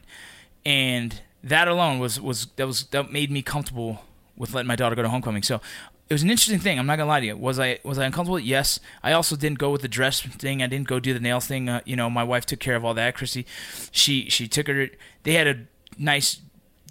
and 0.64 1.20
that 1.42 1.66
alone 1.66 1.98
was 1.98 2.20
was 2.20 2.46
that 2.54 2.66
was 2.68 2.84
that 2.84 3.10
made 3.10 3.28
me 3.28 3.42
comfortable 3.42 4.04
with 4.36 4.54
letting 4.54 4.68
my 4.68 4.76
daughter 4.76 4.94
go 4.94 5.02
to 5.02 5.08
homecoming. 5.08 5.42
So 5.42 5.60
it 6.08 6.14
was 6.14 6.22
an 6.22 6.30
interesting 6.30 6.60
thing. 6.60 6.78
I'm 6.78 6.86
not 6.86 6.94
gonna 6.94 7.08
lie 7.08 7.18
to 7.18 7.26
you. 7.26 7.36
Was 7.36 7.58
I 7.58 7.80
was 7.82 7.98
I 7.98 8.04
uncomfortable? 8.04 8.38
Yes. 8.38 8.78
I 9.02 9.14
also 9.14 9.34
didn't 9.34 9.58
go 9.58 9.70
with 9.70 9.82
the 9.82 9.88
dress 9.88 10.20
thing. 10.20 10.62
I 10.62 10.68
didn't 10.68 10.86
go 10.86 11.00
do 11.00 11.12
the 11.12 11.18
nails 11.18 11.46
thing. 11.46 11.68
Uh, 11.68 11.80
you 11.84 11.96
know, 11.96 12.08
my 12.08 12.22
wife 12.22 12.46
took 12.46 12.60
care 12.60 12.76
of 12.76 12.84
all 12.84 12.94
that. 12.94 13.16
Chrissy, 13.16 13.46
she 13.90 14.30
she 14.30 14.46
took 14.46 14.68
her. 14.68 14.90
They 15.24 15.32
had 15.32 15.48
a 15.48 15.66
nice 15.98 16.38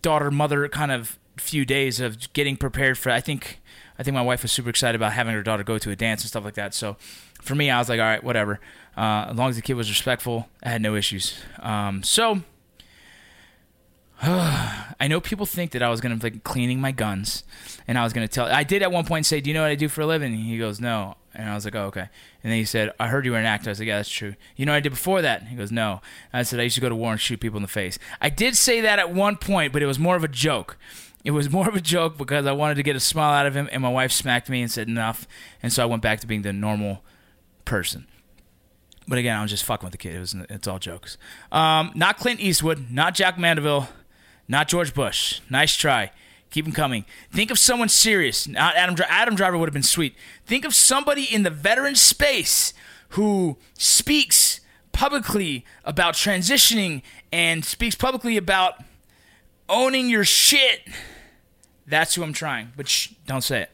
daughter 0.04 0.30
mother 0.30 0.70
kind 0.70 0.92
of 0.92 1.18
few 1.38 1.66
days 1.66 2.00
of 2.00 2.32
getting 2.34 2.56
prepared 2.56 2.98
for. 3.00 3.10
I 3.10 3.20
think 3.20 3.60
I 3.98 4.04
think 4.04 4.13
my 4.13 4.22
wife 4.22 4.44
was 4.44 4.52
super 4.52 4.70
excited 4.70 4.96
about 4.96 5.13
having 5.13 5.34
her 5.34 5.42
daughter 5.42 5.63
go 5.63 5.80
to 5.80 5.89
a 5.89 5.96
dance 5.96 6.22
and 6.22 6.30
stuff 6.30 6.44
like 6.44 6.54
that. 6.56 6.76
So 6.76 6.98
for 7.42 7.56
me, 7.56 7.72
I 7.72 7.80
was 7.80 7.89
like, 7.89 8.00
all 8.00 8.06
right, 8.06 8.24
whatever. 8.24 8.60
Uh, 8.96 9.28
as 9.30 9.36
long 9.36 9.50
as 9.50 9.56
the 9.56 9.62
kid 9.63 9.74
was 9.74 9.89
respectful, 9.89 10.48
I 10.62 10.70
had 10.70 10.82
no 10.82 10.96
issues. 10.96 11.39
Um, 11.60 12.04
so 12.04 12.42
I 14.21 15.08
know 15.10 15.19
people 15.19 15.45
think 15.45 15.71
that 15.71 15.84
I 15.84 15.89
was 15.89 15.99
gonna 16.02 16.15
be 16.15 16.30
like 16.30 16.43
cleaning 16.43 16.80
my 16.80 16.91
guns, 16.91 17.43
and 17.88 17.97
I 17.97 18.04
was 18.04 18.13
gonna 18.13 18.28
tell. 18.28 18.45
I 18.45 18.63
did 18.63 18.82
at 18.82 18.91
one 18.91 19.06
point 19.06 19.26
say, 19.26 19.41
"Do 19.41 19.49
you 19.49 19.54
know 19.54 19.62
what 19.62 19.71
I 19.71 19.76
do 19.76 19.89
for 19.89 20.02
a 20.02 20.06
living?" 20.06 20.34
He 20.36 20.58
goes, 20.58 20.80
"No," 20.80 21.15
and 21.34 21.49
I 21.49 21.56
was 21.56 21.65
like, 21.65 21.76
"Oh, 21.76 21.86
okay." 21.86 22.08
And 22.43 22.52
then 22.52 22.54
he 22.54 22.65
said, 22.65 22.91
"I 22.99 23.08
heard 23.08 23.26
you 23.26 23.32
were 23.32 23.38
an 23.38 23.45
actor." 23.45 23.69
I 23.69 23.71
was 23.71 23.80
like, 23.80 23.88
"Yeah, 23.88 23.97
that's 23.97 24.10
true." 24.10 24.36
You 24.56 24.65
know 24.65 24.71
what 24.71 24.78
I 24.78 24.82
did 24.82 24.91
before 24.91 25.21
that? 25.21 25.47
He 25.47 25.56
goes, 25.56 25.71
"No." 25.71 26.02
And 26.32 26.39
I 26.39 26.43
said, 26.43 26.60
"I 26.60 26.63
used 26.63 26.76
to 26.76 26.82
go 26.82 26.89
to 26.89 26.95
war 26.95 27.12
and 27.12 27.19
shoot 27.19 27.39
people 27.39 27.58
in 27.58 27.63
the 27.63 27.67
face." 27.67 27.99
I 28.21 28.30
did 28.30 28.56
say 28.56 28.80
that 28.82 28.99
at 28.99 29.13
one 29.13 29.36
point, 29.36 29.73
but 29.73 29.82
it 29.82 29.88
was 29.88 29.99
more 29.99 30.15
of 30.15 30.23
a 30.23 30.30
joke. 30.30 30.78
It 31.23 31.32
was 31.32 31.49
more 31.49 31.67
of 31.67 31.76
a 31.76 31.82
joke 31.82 32.17
because 32.17 32.45
I 32.45 32.52
wanted 32.52 32.76
to 32.76 32.84
get 32.84 32.95
a 32.95 32.99
smile 32.99 33.34
out 33.34 33.45
of 33.45 33.56
him, 33.56 33.67
and 33.71 33.82
my 33.82 33.89
wife 33.89 34.12
smacked 34.12 34.49
me 34.49 34.62
and 34.62 34.71
said 34.71 34.88
enough, 34.88 35.28
and 35.62 35.71
so 35.71 35.84
I 35.84 35.86
went 35.86 36.02
back 36.02 36.19
to 36.19 36.28
being 36.28 36.41
the 36.41 36.54
normal 36.54 37.04
person. 37.65 38.08
But 39.08 39.17
again, 39.17 39.38
I 39.38 39.41
was 39.41 39.52
just 39.52 39.65
fucking 39.65 39.86
with 39.86 39.91
the 39.91 39.97
kid. 39.97 40.15
It 40.15 40.19
was 40.19 40.36
it's 40.49 40.67
all 40.67 40.80
jokes. 40.80 41.17
Um, 41.52 41.91
not 41.93 42.17
Clint 42.17 42.39
Eastwood, 42.39 42.89
not 42.89 43.15
Jack 43.15 43.38
Mandaville, 43.38 43.88
not 44.47 44.67
George 44.67 44.93
Bush. 44.93 45.41
Nice 45.49 45.75
try. 45.75 46.12
Keep 46.49 46.65
them 46.65 46.73
coming. 46.73 47.06
Think 47.32 47.49
of 47.49 47.58
someone 47.58 47.89
serious. 47.89 48.47
Not 48.47 48.75
Adam. 48.75 48.95
Adam 49.10 49.36
Driver 49.36 49.58
would 49.58 49.67
have 49.67 49.73
been 49.73 49.82
sweet. 49.82 50.15
Think 50.45 50.65
of 50.65 50.75
somebody 50.75 51.23
in 51.23 51.43
the 51.43 51.49
veteran 51.49 51.95
space 51.95 52.73
who 53.10 53.58
speaks 53.73 54.62
publicly 54.91 55.65
about 55.84 56.13
transitioning 56.13 57.01
and 57.32 57.65
speaks 57.65 57.95
publicly 57.95 58.38
about 58.38 58.75
owning 59.67 60.10
your 60.10 60.23
shit. 60.23 60.82
That's 61.88 62.15
who 62.15 62.23
I'm 62.23 62.34
trying. 62.34 62.71
But 62.77 62.88
shh, 62.88 63.10
don't 63.25 63.43
say 63.43 63.63
it. 63.63 63.71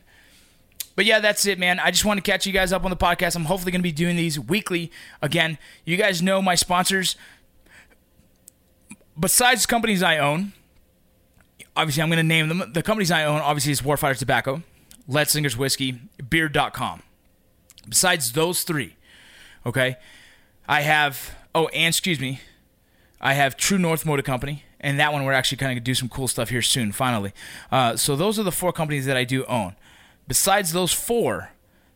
But 0.95 1.05
yeah, 1.05 1.19
that's 1.19 1.45
it, 1.45 1.59
man. 1.59 1.79
I 1.79 1.91
just 1.91 2.03
want 2.03 2.17
to 2.17 2.31
catch 2.31 2.45
you 2.45 2.53
guys 2.53 2.73
up 2.73 2.83
on 2.83 2.89
the 2.89 2.97
podcast. 2.97 3.35
I'm 3.35 3.45
hopefully 3.45 3.71
going 3.71 3.81
to 3.81 3.83
be 3.83 3.91
doing 3.91 4.15
these 4.15 4.39
weekly 4.39 4.91
again. 5.21 5.57
You 5.85 5.95
guys 5.97 6.21
know 6.21 6.41
my 6.41 6.55
sponsors. 6.55 7.15
Besides 9.17 9.65
companies 9.65 10.03
I 10.03 10.17
own, 10.17 10.53
obviously 11.79 12.03
I'm 12.03 12.09
going 12.09 12.17
to 12.17 12.23
name 12.23 12.49
them. 12.49 12.71
The 12.73 12.83
companies 12.83 13.09
I 13.09 13.23
own, 13.23 13.39
obviously, 13.39 13.71
is 13.71 13.81
Warfighter's 13.81 14.19
Tobacco, 14.19 14.63
Letzinger's 15.09 15.55
Whiskey, 15.55 15.99
Beard.com. 16.29 17.01
Besides 17.87 18.33
those 18.33 18.63
three, 18.63 18.97
okay, 19.65 19.95
I 20.67 20.81
have, 20.81 21.35
oh, 21.55 21.67
and 21.67 21.87
excuse 21.87 22.19
me, 22.19 22.41
I 23.21 23.33
have 23.33 23.55
True 23.55 23.77
North 23.77 24.05
Motor 24.05 24.21
Company, 24.21 24.63
and 24.81 24.99
that 24.99 25.13
one 25.13 25.23
we're 25.23 25.33
actually 25.33 25.57
kind 25.57 25.77
of 25.77 25.83
do 25.83 25.95
some 25.95 26.09
cool 26.09 26.27
stuff 26.27 26.49
here 26.49 26.61
soon, 26.61 26.91
finally. 26.91 27.33
Uh, 27.71 27.95
so 27.95 28.15
those 28.15 28.37
are 28.37 28.43
the 28.43 28.51
four 28.51 28.73
companies 28.73 29.05
that 29.05 29.17
I 29.17 29.23
do 29.23 29.45
own. 29.45 29.75
Besides 30.27 30.73
those 30.73 30.91
four, 30.91 31.51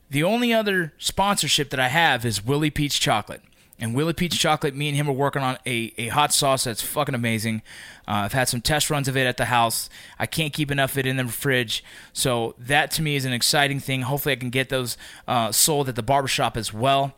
the 0.09 0.23
only 0.23 0.53
other 0.53 0.93
sponsorship 0.97 1.69
that 1.71 1.79
I 1.79 1.89
have 1.89 2.25
is 2.25 2.43
Willie 2.43 2.71
Peach 2.71 2.99
Chocolate. 2.99 3.41
And 3.83 3.93
Willie 3.93 4.13
Peach 4.13 4.39
Chocolate, 4.39 4.73
me 4.73 4.87
and 4.87 4.95
him 4.95 5.09
are 5.09 5.13
working 5.13 5.41
on 5.41 5.57
a, 5.65 5.93
a 5.97 6.07
hot 6.07 6.33
sauce 6.33 6.63
that's 6.63 6.81
fucking 6.81 7.13
amazing. 7.13 7.61
Uh, 8.07 8.23
I've 8.23 8.31
had 8.31 8.47
some 8.47 8.61
test 8.61 8.89
runs 8.89 9.09
of 9.09 9.17
it 9.17 9.25
at 9.25 9.35
the 9.35 9.45
house. 9.45 9.89
I 10.17 10.25
can't 10.25 10.53
keep 10.53 10.71
enough 10.71 10.93
of 10.93 10.99
it 10.99 11.05
in 11.05 11.17
the 11.17 11.27
fridge. 11.27 11.83
So 12.13 12.55
that 12.57 12.91
to 12.91 13.01
me 13.01 13.17
is 13.17 13.25
an 13.25 13.33
exciting 13.33 13.81
thing. 13.81 14.03
Hopefully, 14.03 14.31
I 14.31 14.35
can 14.37 14.51
get 14.51 14.69
those 14.69 14.95
uh, 15.27 15.51
sold 15.51 15.89
at 15.89 15.97
the 15.97 16.01
barbershop 16.01 16.55
as 16.55 16.71
well. 16.73 17.13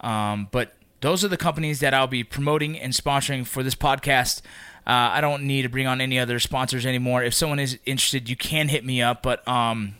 Um, 0.00 0.48
but 0.52 0.72
those 1.02 1.22
are 1.22 1.28
the 1.28 1.36
companies 1.36 1.80
that 1.80 1.92
I'll 1.92 2.06
be 2.06 2.24
promoting 2.24 2.78
and 2.78 2.94
sponsoring 2.94 3.46
for 3.46 3.62
this 3.62 3.74
podcast. 3.74 4.40
Uh, 4.86 5.12
I 5.12 5.20
don't 5.20 5.42
need 5.42 5.62
to 5.62 5.68
bring 5.68 5.86
on 5.86 6.00
any 6.00 6.18
other 6.18 6.38
sponsors 6.38 6.86
anymore. 6.86 7.24
If 7.24 7.34
someone 7.34 7.58
is 7.58 7.78
interested, 7.84 8.30
you 8.30 8.36
can 8.36 8.68
hit 8.68 8.86
me 8.86 9.02
up. 9.02 9.22
But 9.22 9.46
um, 9.46 9.96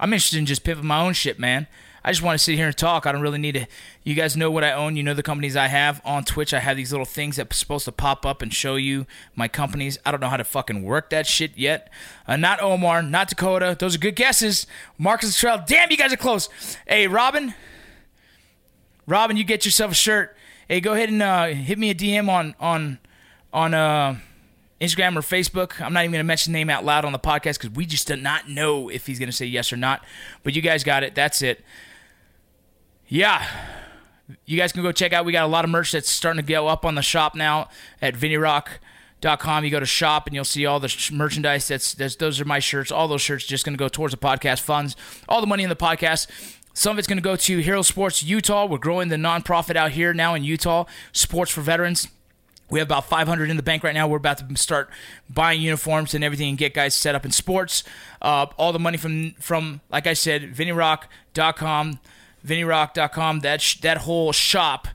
I'm 0.00 0.14
interested 0.14 0.38
in 0.38 0.46
just 0.46 0.64
pimping 0.64 0.86
my 0.86 1.02
own 1.02 1.12
shit, 1.12 1.38
man. 1.38 1.66
I 2.08 2.10
just 2.10 2.22
want 2.22 2.38
to 2.38 2.42
sit 2.42 2.54
here 2.54 2.66
and 2.66 2.74
talk. 2.74 3.04
I 3.04 3.12
don't 3.12 3.20
really 3.20 3.36
need 3.36 3.52
to. 3.52 3.66
You 4.02 4.14
guys 4.14 4.34
know 4.34 4.50
what 4.50 4.64
I 4.64 4.72
own. 4.72 4.96
You 4.96 5.02
know 5.02 5.12
the 5.12 5.22
companies 5.22 5.56
I 5.56 5.66
have 5.66 6.00
on 6.06 6.24
Twitch. 6.24 6.54
I 6.54 6.58
have 6.58 6.74
these 6.74 6.90
little 6.90 7.04
things 7.04 7.36
that's 7.36 7.54
supposed 7.58 7.84
to 7.84 7.92
pop 7.92 8.24
up 8.24 8.40
and 8.40 8.50
show 8.50 8.76
you 8.76 9.06
my 9.36 9.46
companies. 9.46 9.98
I 10.06 10.10
don't 10.10 10.20
know 10.20 10.30
how 10.30 10.38
to 10.38 10.44
fucking 10.44 10.84
work 10.84 11.10
that 11.10 11.26
shit 11.26 11.58
yet. 11.58 11.92
Uh, 12.26 12.36
not 12.36 12.62
Omar, 12.62 13.02
not 13.02 13.28
Dakota. 13.28 13.76
Those 13.78 13.96
are 13.96 13.98
good 13.98 14.16
guesses. 14.16 14.66
Marcus 14.96 15.34
Luttrell. 15.44 15.66
Damn, 15.66 15.90
you 15.90 15.98
guys 15.98 16.10
are 16.10 16.16
close. 16.16 16.48
Hey, 16.86 17.08
Robin. 17.08 17.52
Robin, 19.06 19.36
you 19.36 19.44
get 19.44 19.66
yourself 19.66 19.92
a 19.92 19.94
shirt. 19.94 20.34
Hey, 20.66 20.80
go 20.80 20.94
ahead 20.94 21.10
and 21.10 21.20
uh, 21.20 21.48
hit 21.48 21.78
me 21.78 21.90
a 21.90 21.94
DM 21.94 22.30
on 22.30 22.54
on 22.58 23.00
on 23.52 23.74
uh, 23.74 24.16
Instagram 24.80 25.14
or 25.14 25.20
Facebook. 25.20 25.78
I'm 25.78 25.92
not 25.92 26.04
even 26.04 26.12
going 26.12 26.20
to 26.20 26.26
mention 26.26 26.54
the 26.54 26.58
name 26.58 26.70
out 26.70 26.86
loud 26.86 27.04
on 27.04 27.12
the 27.12 27.18
podcast 27.18 27.60
because 27.60 27.72
we 27.72 27.84
just 27.84 28.06
do 28.06 28.16
not 28.16 28.48
know 28.48 28.88
if 28.88 29.06
he's 29.06 29.18
going 29.18 29.28
to 29.28 29.36
say 29.36 29.44
yes 29.44 29.74
or 29.74 29.76
not. 29.76 30.02
But 30.42 30.56
you 30.56 30.62
guys 30.62 30.84
got 30.84 31.02
it. 31.02 31.14
That's 31.14 31.42
it. 31.42 31.62
Yeah. 33.08 33.46
You 34.44 34.58
guys 34.58 34.72
can 34.72 34.82
go 34.82 34.92
check 34.92 35.12
out. 35.12 35.24
We 35.24 35.32
got 35.32 35.44
a 35.44 35.48
lot 35.48 35.64
of 35.64 35.70
merch 35.70 35.92
that's 35.92 36.10
starting 36.10 36.42
to 36.44 36.46
go 36.46 36.68
up 36.68 36.84
on 36.84 36.94
the 36.94 37.02
shop 37.02 37.34
now 37.34 37.68
at 38.02 38.14
vinnyrock.com. 38.14 39.64
You 39.64 39.70
go 39.70 39.80
to 39.80 39.86
shop 39.86 40.26
and 40.26 40.34
you'll 40.34 40.44
see 40.44 40.66
all 40.66 40.78
the 40.78 40.88
sh- 40.88 41.10
merchandise. 41.10 41.68
That's, 41.68 41.94
that's 41.94 42.16
those 42.16 42.40
are 42.40 42.44
my 42.44 42.58
shirts. 42.58 42.92
All 42.92 43.08
those 43.08 43.22
shirts 43.22 43.46
just 43.46 43.64
going 43.64 43.74
to 43.74 43.78
go 43.78 43.88
towards 43.88 44.12
the 44.12 44.18
podcast 44.18 44.60
funds. 44.60 44.96
All 45.28 45.40
the 45.40 45.46
money 45.46 45.62
in 45.62 45.70
the 45.70 45.76
podcast. 45.76 46.28
Some 46.74 46.92
of 46.92 46.98
it's 46.98 47.08
going 47.08 47.18
to 47.18 47.22
go 47.22 47.34
to 47.36 47.58
Hero 47.58 47.82
Sports 47.82 48.22
Utah. 48.22 48.66
We're 48.66 48.78
growing 48.78 49.08
the 49.08 49.16
nonprofit 49.16 49.74
out 49.74 49.92
here 49.92 50.12
now 50.12 50.34
in 50.34 50.44
Utah. 50.44 50.84
Sports 51.12 51.50
for 51.50 51.62
Veterans. 51.62 52.08
We 52.70 52.78
have 52.80 52.86
about 52.86 53.06
500 53.06 53.48
in 53.48 53.56
the 53.56 53.62
bank 53.62 53.82
right 53.82 53.94
now. 53.94 54.06
We're 54.06 54.18
about 54.18 54.46
to 54.46 54.56
start 54.56 54.90
buying 55.30 55.62
uniforms 55.62 56.12
and 56.12 56.22
everything 56.22 56.50
and 56.50 56.58
get 56.58 56.74
guys 56.74 56.94
set 56.94 57.14
up 57.14 57.24
in 57.24 57.30
sports. 57.30 57.82
Uh, 58.20 58.46
all 58.58 58.72
the 58.72 58.78
money 58.78 58.98
from 58.98 59.32
from 59.40 59.80
like 59.90 60.06
I 60.06 60.12
said, 60.12 60.54
VinnyRock.com, 60.54 61.98
VinnyRock.com. 62.46 63.40
That 63.40 63.60
sh- 63.60 63.80
that 63.80 63.98
whole 63.98 64.32
shop 64.32 64.88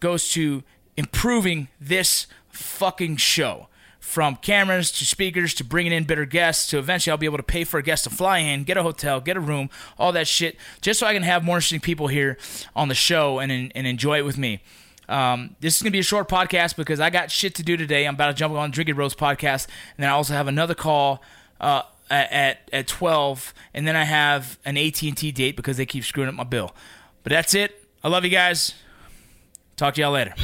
goes 0.00 0.30
to 0.32 0.62
improving 0.96 1.68
this 1.80 2.26
fucking 2.48 3.16
show. 3.16 3.68
From 4.00 4.36
cameras 4.36 4.92
to 4.92 5.06
speakers 5.06 5.54
to 5.54 5.64
bringing 5.64 5.90
in 5.90 6.04
better 6.04 6.26
guests 6.26 6.68
to 6.70 6.78
eventually 6.78 7.10
I'll 7.10 7.16
be 7.16 7.26
able 7.26 7.38
to 7.38 7.42
pay 7.42 7.64
for 7.64 7.78
a 7.78 7.82
guest 7.82 8.04
to 8.04 8.10
fly 8.10 8.38
in, 8.38 8.62
get 8.62 8.76
a 8.76 8.82
hotel, 8.82 9.18
get 9.20 9.36
a 9.36 9.40
room, 9.40 9.70
all 9.98 10.12
that 10.12 10.28
shit, 10.28 10.56
just 10.82 11.00
so 11.00 11.06
I 11.06 11.14
can 11.14 11.22
have 11.22 11.42
more 11.42 11.56
interesting 11.56 11.80
people 11.80 12.06
here 12.08 12.36
on 12.76 12.88
the 12.88 12.94
show 12.94 13.38
and 13.38 13.50
and 13.50 13.86
enjoy 13.86 14.18
it 14.18 14.24
with 14.24 14.36
me. 14.38 14.60
Um, 15.08 15.56
this 15.60 15.76
is 15.76 15.82
gonna 15.82 15.90
be 15.90 15.98
a 15.98 16.04
short 16.04 16.28
podcast 16.28 16.76
because 16.76 17.00
I 17.00 17.10
got 17.10 17.30
shit 17.30 17.54
to 17.56 17.62
do 17.62 17.76
today. 17.76 18.06
I'm 18.06 18.14
about 18.14 18.28
to 18.28 18.34
jump 18.34 18.54
on 18.54 18.70
Drinkin' 18.70 18.94
Bros 18.94 19.14
podcast, 19.14 19.66
and 19.96 20.04
then 20.04 20.10
I 20.10 20.12
also 20.12 20.34
have 20.34 20.48
another 20.48 20.74
call 20.74 21.22
uh, 21.60 21.82
at 22.10 22.68
at 22.72 22.86
12, 22.86 23.54
and 23.72 23.86
then 23.86 23.96
I 23.96 24.04
have 24.04 24.58
an 24.64 24.76
AT&T 24.76 25.32
date 25.32 25.56
because 25.56 25.76
they 25.76 25.86
keep 25.86 26.04
screwing 26.04 26.28
up 26.28 26.34
my 26.34 26.44
bill. 26.44 26.74
But 27.22 27.30
that's 27.30 27.54
it. 27.54 27.88
I 28.02 28.08
love 28.08 28.24
you 28.24 28.30
guys. 28.30 28.74
Talk 29.76 29.94
to 29.94 30.00
y'all 30.00 30.12
later. 30.12 30.34